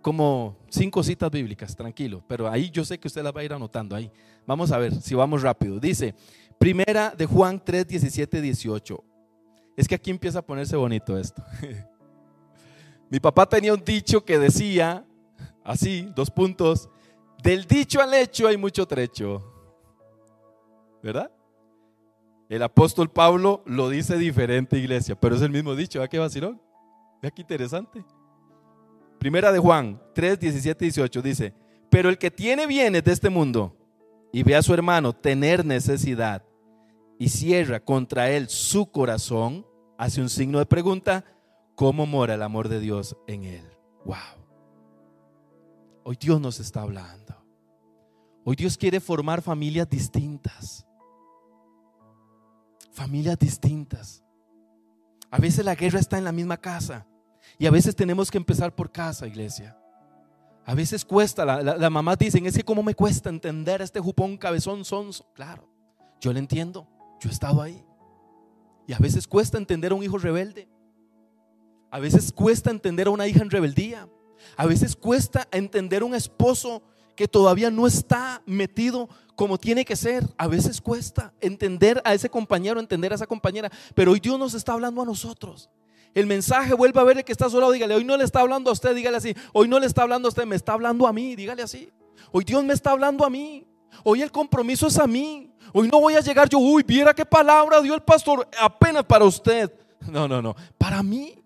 [0.01, 3.53] como cinco citas bíblicas, tranquilo, pero ahí yo sé que usted las va a ir
[3.53, 4.11] anotando ahí.
[4.45, 5.79] Vamos a ver si vamos rápido.
[5.79, 6.15] Dice,
[6.57, 9.03] Primera de Juan 3, 17, 18.
[9.75, 11.43] Es que aquí empieza a ponerse bonito esto.
[13.09, 15.05] Mi papá tenía un dicho que decía,
[15.63, 16.89] así, dos puntos,
[17.41, 19.43] del dicho al hecho hay mucho trecho.
[21.01, 21.31] ¿Verdad?
[22.49, 26.01] El apóstol Pablo lo dice diferente, iglesia, pero es el mismo dicho.
[26.01, 26.61] ¿A qué vacilón?
[27.21, 28.05] Vea qué interesante.
[29.19, 31.53] Primera de Juan 3, 17 y 18 dice,
[31.89, 33.75] pero el que tiene bienes de este mundo
[34.31, 36.43] y ve a su hermano tener necesidad
[37.17, 39.65] y cierra contra él su corazón,
[39.97, 41.25] hace un signo de pregunta,
[41.77, 43.65] ¿cómo mora el amor de Dios en él?
[44.03, 44.15] Wow.
[46.03, 47.35] Hoy Dios nos está hablando.
[48.43, 50.85] Hoy Dios quiere formar familias distintas.
[52.91, 54.23] Familias distintas.
[55.29, 57.05] A veces la guerra está en la misma casa
[57.59, 59.77] y a veces tenemos que empezar por casa, iglesia.
[60.65, 63.99] A veces cuesta, la, la, mamás dicen, es que cómo me cuesta entender a este
[63.99, 65.31] jupón cabezón sonso.
[65.33, 65.69] Claro,
[66.19, 66.87] yo le entiendo,
[67.21, 67.85] yo he estado ahí.
[68.87, 70.67] Y a veces cuesta entender a un hijo rebelde.
[71.97, 74.07] A veces cuesta entender a una hija en rebeldía.
[74.55, 76.83] A veces cuesta entender a un esposo
[77.15, 80.23] que todavía no está metido como tiene que ser.
[80.37, 83.71] A veces cuesta entender a ese compañero, entender a esa compañera.
[83.95, 85.71] Pero hoy Dios nos está hablando a nosotros.
[86.13, 88.69] El mensaje vuelve a ver el que está lado, dígale, hoy no le está hablando
[88.69, 89.35] a usted, dígale así.
[89.51, 91.91] Hoy no le está hablando a usted, me está hablando a mí, dígale así.
[92.31, 93.65] Hoy Dios me está hablando a mí.
[94.03, 95.51] Hoy el compromiso es a mí.
[95.73, 99.25] Hoy no voy a llegar yo, uy, viera qué palabra dio el pastor, apenas para
[99.25, 99.73] usted.
[100.11, 101.43] No, no, no, para mí,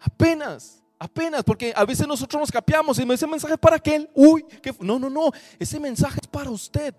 [0.00, 4.44] apenas, apenas, porque a veces nosotros nos capiamos y me dice mensaje para aquel, uy,
[4.80, 6.94] no, no, no, ese mensaje es para usted.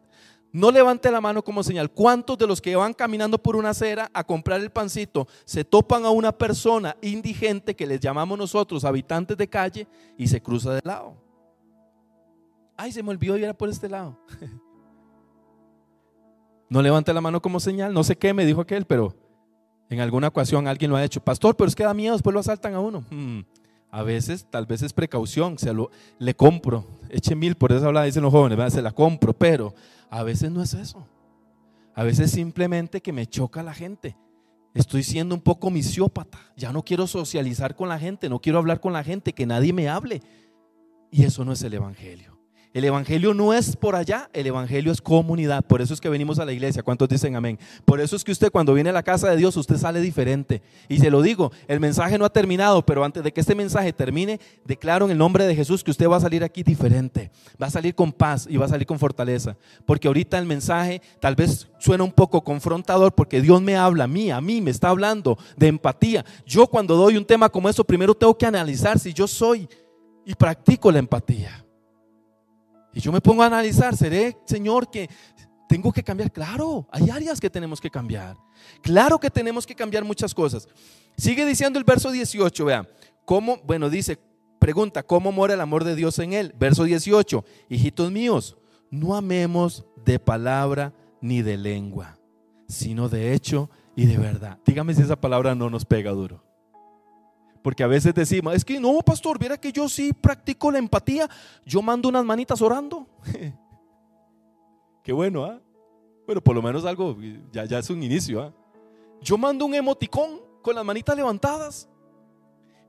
[0.53, 1.89] No levante la mano como señal.
[1.89, 6.03] ¿Cuántos de los que van caminando por una acera a comprar el pancito se topan
[6.03, 9.87] a una persona indigente que les llamamos nosotros habitantes de calle
[10.17, 11.15] y se cruza de lado?
[12.75, 14.17] Ay, se me olvidó y era por este lado.
[16.71, 19.13] No levante la mano como señal, no sé qué me dijo aquel, pero
[19.95, 21.21] en alguna ocasión alguien lo ha hecho.
[21.21, 23.03] Pastor, pero es que da miedo, después lo asaltan a uno.
[23.09, 23.41] Hmm,
[23.91, 28.03] A veces, tal vez es precaución, se lo, le compro, eche mil, por eso habla,
[28.03, 29.73] dicen los jóvenes, se la compro, pero
[30.09, 31.05] a veces no es eso.
[31.93, 34.15] A veces simplemente que me choca la gente.
[34.73, 36.39] Estoy siendo un poco misiópata.
[36.55, 39.73] Ya no quiero socializar con la gente, no quiero hablar con la gente, que nadie
[39.73, 40.21] me hable.
[41.11, 42.30] Y eso no es el Evangelio.
[42.73, 45.65] El Evangelio no es por allá, el Evangelio es comunidad.
[45.65, 46.81] Por eso es que venimos a la iglesia.
[46.81, 47.59] ¿Cuántos dicen amén?
[47.83, 50.61] Por eso es que usted cuando viene a la casa de Dios, usted sale diferente.
[50.87, 53.91] Y se lo digo, el mensaje no ha terminado, pero antes de que este mensaje
[53.91, 57.29] termine, declaro en el nombre de Jesús que usted va a salir aquí diferente.
[57.61, 59.57] Va a salir con paz y va a salir con fortaleza.
[59.85, 64.07] Porque ahorita el mensaje tal vez suena un poco confrontador porque Dios me habla a
[64.07, 66.23] mí, a mí me está hablando de empatía.
[66.45, 69.67] Yo cuando doy un tema como eso, primero tengo que analizar si yo soy
[70.25, 71.60] y practico la empatía.
[72.93, 75.09] Y yo me pongo a analizar, ¿seré, Señor, que
[75.67, 76.31] tengo que cambiar?
[76.31, 78.35] Claro, hay áreas que tenemos que cambiar.
[78.81, 80.67] Claro que tenemos que cambiar muchas cosas.
[81.17, 82.87] Sigue diciendo el verso 18, vean,
[83.25, 83.57] ¿cómo?
[83.63, 84.19] Bueno, dice,
[84.59, 86.53] pregunta, ¿cómo mora el amor de Dios en él?
[86.59, 88.57] Verso 18, hijitos míos,
[88.89, 92.19] no amemos de palabra ni de lengua,
[92.67, 94.59] sino de hecho y de verdad.
[94.65, 96.43] Dígame si esa palabra no nos pega duro.
[97.61, 101.29] Porque a veces decimos, es que no, pastor, viera que yo sí practico la empatía.
[101.65, 103.07] Yo mando unas manitas orando.
[105.03, 105.59] Qué bueno, ¿ah?
[106.25, 107.17] Bueno, por lo menos algo,
[107.51, 108.41] ya, ya es un inicio.
[108.41, 108.53] ¿ah?
[109.21, 111.89] Yo mando un emoticón con las manitas levantadas.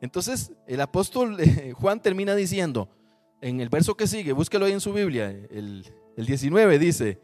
[0.01, 2.89] Entonces, el apóstol eh, Juan termina diciendo,
[3.41, 5.85] en el verso que sigue, búsquelo ahí en su Biblia, el,
[6.17, 7.21] el 19 dice,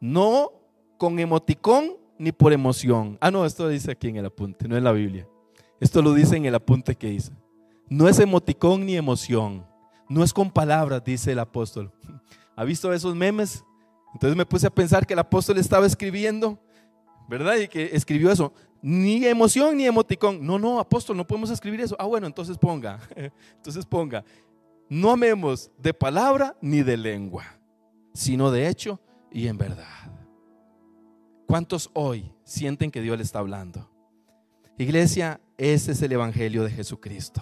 [0.00, 0.52] no
[0.96, 3.18] con emoticón ni por emoción.
[3.20, 5.28] Ah, no, esto dice aquí en el apunte, no en la Biblia.
[5.84, 7.30] Esto lo dice en el apunte que hice.
[7.90, 9.66] No es emoticón ni emoción.
[10.08, 11.92] No es con palabras, dice el apóstol.
[12.56, 13.62] ¿Ha visto esos memes?
[14.14, 16.58] Entonces me puse a pensar que el apóstol estaba escribiendo,
[17.28, 17.56] ¿verdad?
[17.56, 18.54] Y que escribió eso.
[18.80, 20.46] Ni emoción ni emoticón.
[20.46, 21.96] No, no, apóstol, no podemos escribir eso.
[21.98, 22.98] Ah, bueno, entonces ponga.
[23.56, 24.24] Entonces ponga.
[24.88, 27.44] No amemos de palabra ni de lengua,
[28.14, 28.98] sino de hecho
[29.30, 30.10] y en verdad.
[31.46, 33.93] ¿Cuántos hoy sienten que Dios le está hablando?
[34.76, 37.40] Iglesia, ese es el Evangelio de Jesucristo.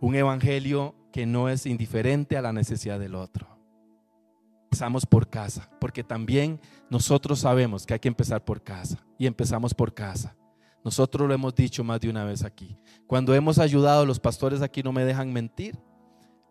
[0.00, 3.48] Un Evangelio que no es indiferente a la necesidad del otro.
[4.64, 9.74] Empezamos por casa, porque también nosotros sabemos que hay que empezar por casa y empezamos
[9.74, 10.36] por casa.
[10.84, 12.78] Nosotros lo hemos dicho más de una vez aquí.
[13.08, 15.76] Cuando hemos ayudado, los pastores aquí no me dejan mentir.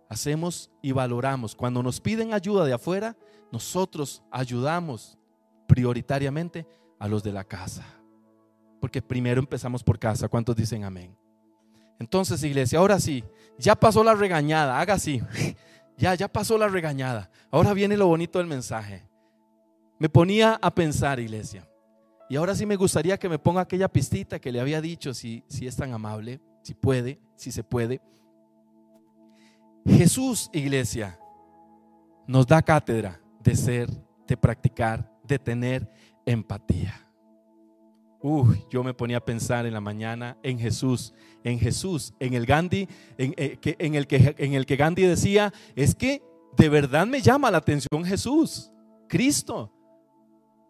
[0.10, 1.56] Hacemos y valoramos.
[1.56, 3.16] Cuando nos piden ayuda de afuera,
[3.54, 5.18] nosotros ayudamos
[5.66, 6.68] prioritariamente
[7.00, 7.97] a los de la casa.
[8.88, 10.30] Porque primero empezamos por casa.
[10.30, 11.14] ¿Cuántos dicen amén?
[12.00, 13.22] Entonces, iglesia, ahora sí,
[13.60, 15.22] ya pasó la regañada, haga así.
[16.00, 17.32] Ya, ya pasó la regañada.
[17.50, 19.04] Ahora viene lo bonito del mensaje.
[19.98, 21.68] Me ponía a pensar, iglesia.
[22.30, 25.44] Y ahora sí me gustaría que me ponga aquella pistita que le había dicho, si,
[25.48, 28.00] si es tan amable, si puede, si se puede.
[29.88, 31.20] Jesús, iglesia,
[32.28, 33.90] nos da cátedra de ser,
[34.28, 35.92] de practicar, de tener
[36.28, 37.07] empatía
[38.70, 41.14] yo me ponía a pensar en la mañana en Jesús,
[41.44, 42.88] en Jesús, en el Gandhi,
[43.18, 46.22] en, eh, en, el que, en el que Gandhi decía, es que
[46.58, 48.72] de verdad me llama la atención Jesús,
[49.08, 49.72] Cristo,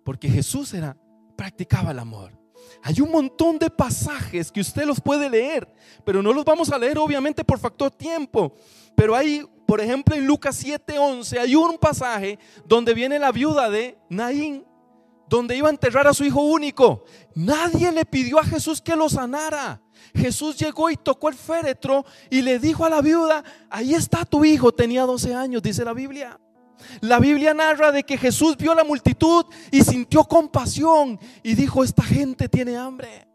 [0.04, 0.98] porque Jesús era,
[1.36, 2.38] practicaba el amor.
[2.84, 5.68] Hay un montón de pasajes que usted los puede leer,
[6.06, 8.54] pero no los vamos a leer obviamente por factor tiempo.
[8.96, 13.98] Pero hay, por ejemplo, en Lucas 7:11 hay un pasaje donde viene la viuda de
[14.10, 14.66] Naín
[15.30, 17.06] donde iba a enterrar a su hijo único.
[17.36, 19.82] Nadie le pidió a Jesús que lo sanara.
[20.16, 24.46] Jesús llegó y tocó el féretro y le dijo a la viuda, ahí está tu
[24.46, 26.40] hijo, tenía 12 años, dice la Biblia.
[27.02, 32.04] La Biblia narra de que Jesús vio la multitud y sintió compasión y dijo, esta
[32.04, 33.28] gente tiene hambre.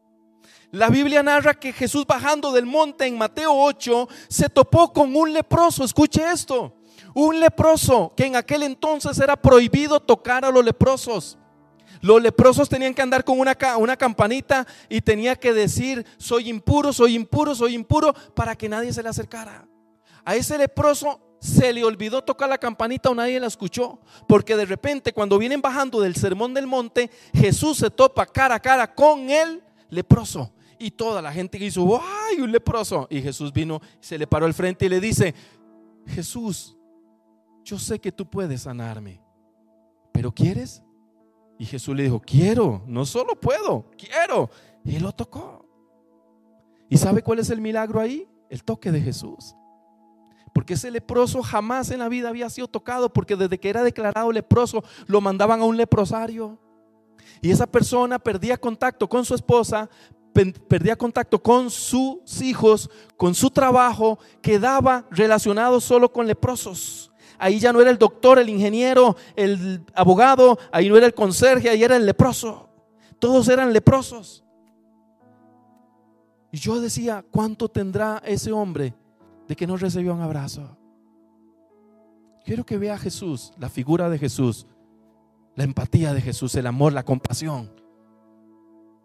[0.71, 5.33] La Biblia narra que Jesús bajando del monte en Mateo 8 se topó con un
[5.33, 6.77] leproso, escuche esto,
[7.15, 11.37] un leproso que en aquel entonces era prohibido tocar a los leprosos.
[12.03, 13.55] Los leprosos tenían que andar con una,
[13.97, 19.05] campanita y tenía que decir, soy impuro, soy impuro, soy impuro, para que nadie se
[19.05, 19.69] le acercara.
[20.25, 24.01] A ese leproso se le olvidó tocar la campanita o nadie la escuchó.
[24.27, 28.61] Porque de repente cuando vienen bajando del sermón del monte, Jesús se topa cara a
[28.61, 30.53] cara con el leproso.
[30.81, 33.07] Y toda la gente hizo, ¡ay, un leproso!
[33.11, 35.37] Y Jesús vino, se le paró al frente y le dice,
[36.09, 36.77] Jesús,
[37.63, 39.21] yo sé que tú puedes sanarme,
[40.11, 40.83] pero ¿quieres?
[41.63, 44.51] Y Jesús le dijo, quiero, no solo puedo, quiero.
[44.85, 45.65] Y lo tocó.
[46.89, 48.29] ¿Y sabe cuál es el milagro ahí?
[48.51, 49.55] El toque de Jesús.
[50.53, 54.33] Porque ese leproso jamás en la vida había sido tocado, porque desde que era declarado
[54.33, 56.59] leproso lo mandaban a un leprosario.
[57.41, 59.89] Y esa persona perdía contacto con su esposa
[60.69, 67.12] perdía contacto con sus hijos, con su trabajo, quedaba relacionado solo con leprosos.
[67.43, 71.69] Ahí ya no era el doctor, el ingeniero, el abogado, ahí no era el conserje,
[71.69, 72.69] ahí era el leproso.
[73.19, 74.45] Todos eran leprosos.
[76.53, 78.95] Y yo decía, ¿cuánto tendrá ese hombre
[79.49, 80.77] de que no recibió un abrazo?
[82.45, 84.69] Quiero que vea a Jesús, la figura de Jesús,
[85.57, 87.73] la empatía de Jesús, el amor, la compasión.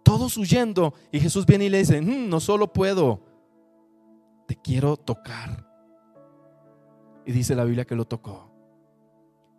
[0.03, 3.19] Todos huyendo y Jesús viene y le dice, mm, no solo puedo,
[4.45, 5.66] te quiero tocar.
[7.27, 8.49] Y dice la Biblia que lo tocó.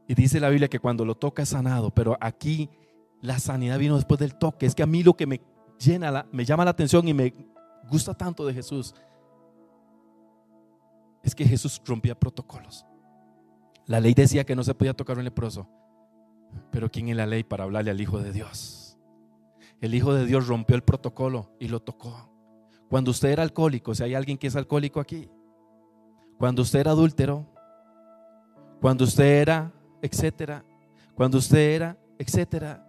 [0.09, 2.71] Y dice la Biblia que cuando lo toca es sanado, pero aquí
[3.21, 4.67] la sanidad vino después del toque.
[4.67, 5.41] Es que a mí lo que me
[5.79, 7.35] llena, me llama la atención y me
[7.89, 8.95] gusta tanto de Jesús
[11.23, 12.87] es que Jesús rompía protocolos.
[13.87, 15.69] La ley decía que no se podía tocar un leproso.
[16.71, 18.99] Pero ¿quién es la ley para hablarle al Hijo de Dios?
[19.81, 22.31] El Hijo de Dios rompió el protocolo y lo tocó.
[22.89, 25.29] Cuando usted era alcohólico, si hay alguien que es alcohólico aquí,
[26.39, 27.47] cuando usted era adúltero,
[28.81, 29.73] cuando usted era,
[30.03, 30.65] etcétera,
[31.15, 32.85] cuando usted era, etcétera,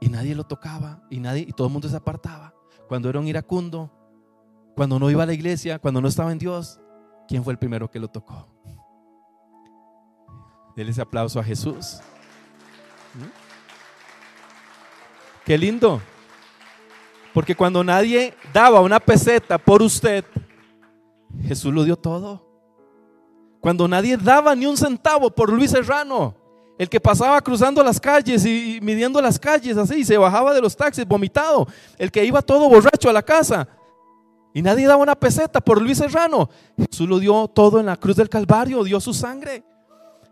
[0.00, 2.54] y nadie lo tocaba y nadie y todo el mundo se apartaba.
[2.88, 3.90] Cuando era un iracundo,
[4.74, 6.80] cuando no iba a la iglesia, cuando no estaba en Dios,
[7.28, 8.48] ¿quién fue el primero que lo tocó?
[10.74, 12.00] Dele ese aplauso a Jesús.
[13.14, 13.50] ¿Mm?
[15.44, 16.00] Qué lindo.
[17.34, 20.24] Porque cuando nadie daba una peseta por usted,
[21.42, 22.49] Jesús lo dio todo.
[23.60, 26.34] Cuando nadie daba ni un centavo por Luis Serrano,
[26.78, 30.62] el que pasaba cruzando las calles y midiendo las calles así, y se bajaba de
[30.62, 31.66] los taxis vomitado,
[31.98, 33.68] el que iba todo borracho a la casa,
[34.52, 38.16] y nadie daba una peseta por Luis Serrano, Jesús lo dio todo en la cruz
[38.16, 39.62] del Calvario, dio su sangre.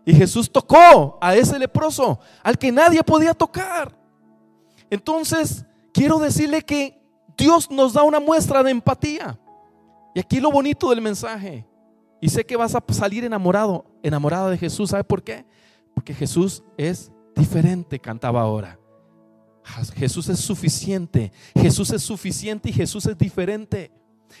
[0.05, 3.95] Y Jesús tocó a ese leproso, al que nadie podía tocar.
[4.89, 6.99] Entonces, quiero decirle que
[7.37, 9.39] Dios nos da una muestra de empatía.
[10.15, 11.68] Y aquí lo bonito del mensaje.
[12.21, 14.89] Y sé que vas a salir enamorado, enamorada de Jesús.
[14.89, 15.45] ¿Sabe por qué?
[15.93, 18.79] Porque Jesús es diferente, cantaba ahora.
[19.95, 21.31] Jesús es suficiente.
[21.55, 23.91] Jesús es suficiente y Jesús es diferente.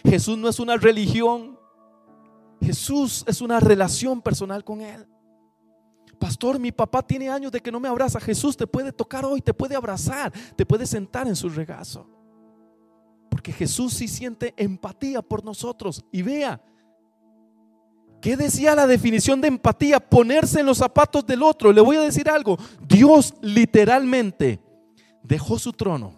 [0.03, 1.57] Jesús no es una religión.
[2.61, 5.07] Jesús es una relación personal con Él.
[6.19, 8.19] Pastor, mi papá tiene años de que no me abraza.
[8.19, 12.09] Jesús te puede tocar hoy, te puede abrazar, te puede sentar en su regazo.
[13.29, 16.03] Porque Jesús sí siente empatía por nosotros.
[16.11, 16.61] Y vea,
[18.21, 19.99] ¿qué decía la definición de empatía?
[19.99, 21.71] Ponerse en los zapatos del otro.
[21.71, 22.57] Le voy a decir algo.
[22.87, 24.59] Dios literalmente
[25.23, 26.13] dejó su trono,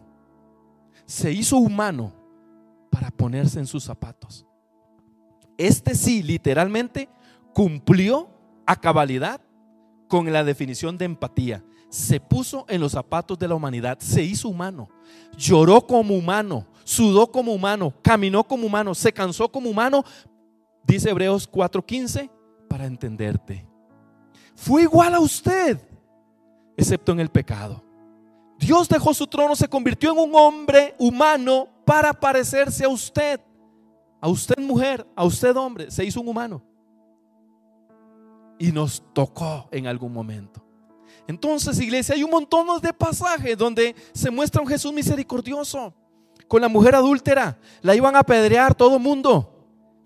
[1.06, 2.14] se hizo humano
[2.90, 4.46] para ponerse en sus zapatos.
[5.58, 7.10] Este sí, literalmente,
[7.54, 8.30] cumplió
[8.66, 9.42] a cabalidad
[10.08, 11.64] con la definición de empatía.
[11.90, 14.90] Se puso en los zapatos de la humanidad, se hizo humano,
[15.36, 20.04] lloró como humano, sudó como humano, caminó como humano, se cansó como humano,
[20.84, 22.30] dice Hebreos 4:15,
[22.68, 23.68] para entenderte.
[24.56, 25.80] Fue igual a usted,
[26.78, 27.84] excepto en el pecado.
[28.58, 33.42] Dios dejó su trono, se convirtió en un hombre humano para parecerse a usted.
[34.20, 36.62] A usted mujer, a usted hombre, se hizo un humano
[38.62, 40.64] y nos tocó en algún momento.
[41.28, 45.92] Entonces, iglesia, hay un montón de pasajes donde se muestra un Jesús misericordioso.
[46.48, 49.51] Con la mujer adúltera, la iban a apedrear todo el mundo.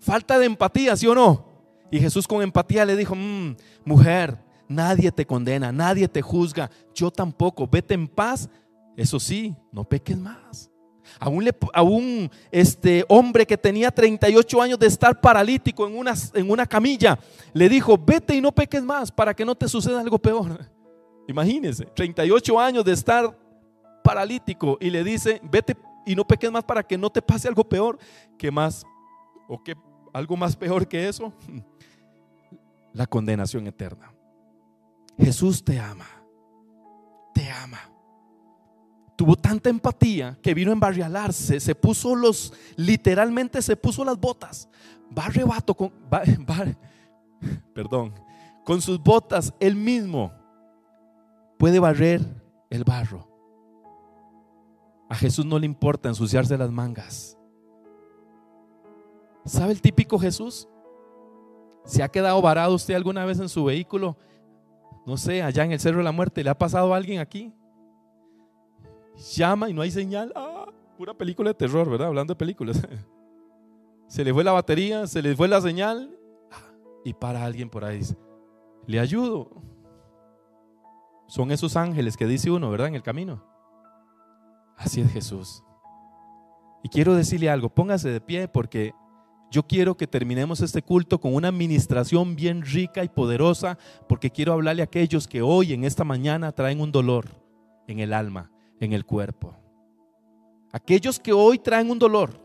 [0.06, 1.44] Falta de empatía, ¿sí o no?
[1.90, 4.38] Y Jesús con empatía le dijo, mm, mujer,
[4.68, 8.48] nadie te condena, nadie te juzga, yo tampoco, vete en paz.
[8.96, 10.70] Eso sí, no peques más
[11.18, 16.14] a un, a un este, hombre que tenía 38 años de estar paralítico en una,
[16.34, 17.18] en una camilla,
[17.52, 20.66] le dijo, vete y no peques más para que no te suceda algo peor.
[21.28, 23.36] Imagínense, 38 años de estar
[24.02, 25.76] paralítico y le dice, vete
[26.06, 27.98] y no peques más para que no te pase algo peor.
[28.38, 28.84] que más?
[29.48, 29.74] ¿O que
[30.16, 31.32] algo más peor que eso?
[32.92, 34.12] La condenación eterna.
[35.18, 36.06] Jesús te ama.
[37.34, 37.80] Te ama
[39.16, 44.68] tuvo tanta empatía que vino a embarrialarse, se puso los, literalmente se puso las botas,
[45.16, 45.26] va
[45.74, 45.92] con,
[47.74, 48.14] perdón,
[48.64, 50.32] con sus botas él mismo
[51.58, 52.20] puede barrer
[52.68, 53.26] el barro.
[55.08, 57.35] A Jesús no le importa ensuciarse las mangas.
[59.46, 60.68] ¿Sabe el típico Jesús?
[61.84, 64.16] ¿Se ha quedado varado usted alguna vez en su vehículo?
[65.06, 67.54] No sé, allá en el Cerro de la Muerte, ¿le ha pasado a alguien aquí?
[69.34, 70.32] llama y no hay señal.
[70.34, 70.66] Ah,
[70.96, 72.08] pura película de terror, ¿verdad?
[72.08, 72.80] Hablando de películas.
[74.08, 76.16] Se le fue la batería, se le fue la señal
[77.04, 78.02] y para alguien por ahí
[78.86, 79.50] le ayudo.
[81.26, 82.86] Son esos ángeles que dice uno, ¿verdad?
[82.86, 83.42] En el camino.
[84.76, 85.64] Así es Jesús.
[86.84, 88.94] Y quiero decirle algo, póngase de pie porque
[89.50, 93.78] yo quiero que terminemos este culto con una administración bien rica y poderosa,
[94.08, 97.26] porque quiero hablarle a aquellos que hoy, en esta mañana, traen un dolor
[97.86, 99.54] en el alma, en el cuerpo.
[100.72, 102.40] Aquellos que hoy traen un dolor.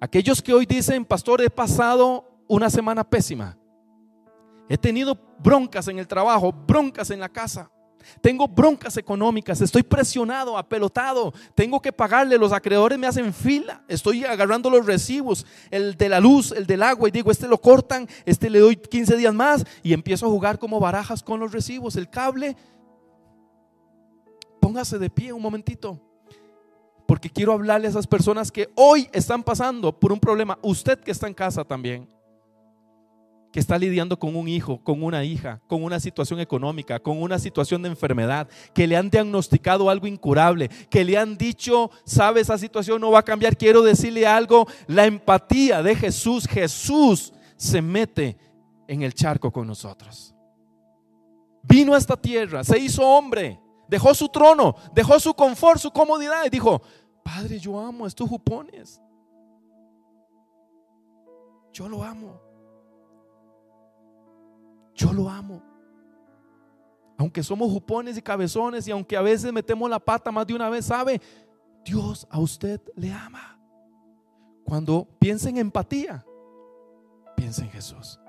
[0.00, 3.58] Aquellos que hoy dicen, pastor, he pasado una semana pésima.
[4.68, 7.70] He tenido broncas en el trabajo, broncas en la casa.
[8.20, 14.24] Tengo broncas económicas, estoy presionado, apelotado, tengo que pagarle, los acreedores me hacen fila, estoy
[14.24, 18.08] agarrando los recibos, el de la luz, el del agua, y digo, este lo cortan,
[18.24, 21.96] este le doy 15 días más y empiezo a jugar como barajas con los recibos,
[21.96, 22.56] el cable.
[24.60, 26.00] Póngase de pie un momentito,
[27.06, 31.10] porque quiero hablarle a esas personas que hoy están pasando por un problema, usted que
[31.10, 32.17] está en casa también
[33.52, 37.38] que está lidiando con un hijo, con una hija, con una situación económica, con una
[37.38, 42.58] situación de enfermedad, que le han diagnosticado algo incurable, que le han dicho, sabe, esa
[42.58, 48.36] situación no va a cambiar, quiero decirle algo, la empatía de Jesús, Jesús se mete
[48.86, 50.34] en el charco con nosotros.
[51.62, 56.44] Vino a esta tierra, se hizo hombre, dejó su trono, dejó su confort, su comodidad
[56.46, 56.82] y dijo,
[57.24, 59.00] Padre, yo amo estos jupones.
[61.72, 62.47] Yo lo amo.
[64.98, 65.62] Yo lo amo.
[67.16, 70.68] Aunque somos jupones y cabezones y aunque a veces metemos la pata más de una
[70.68, 71.20] vez, sabe,
[71.84, 73.60] Dios a usted le ama.
[74.64, 76.26] Cuando piensa en empatía,
[77.36, 78.20] piensa en Jesús.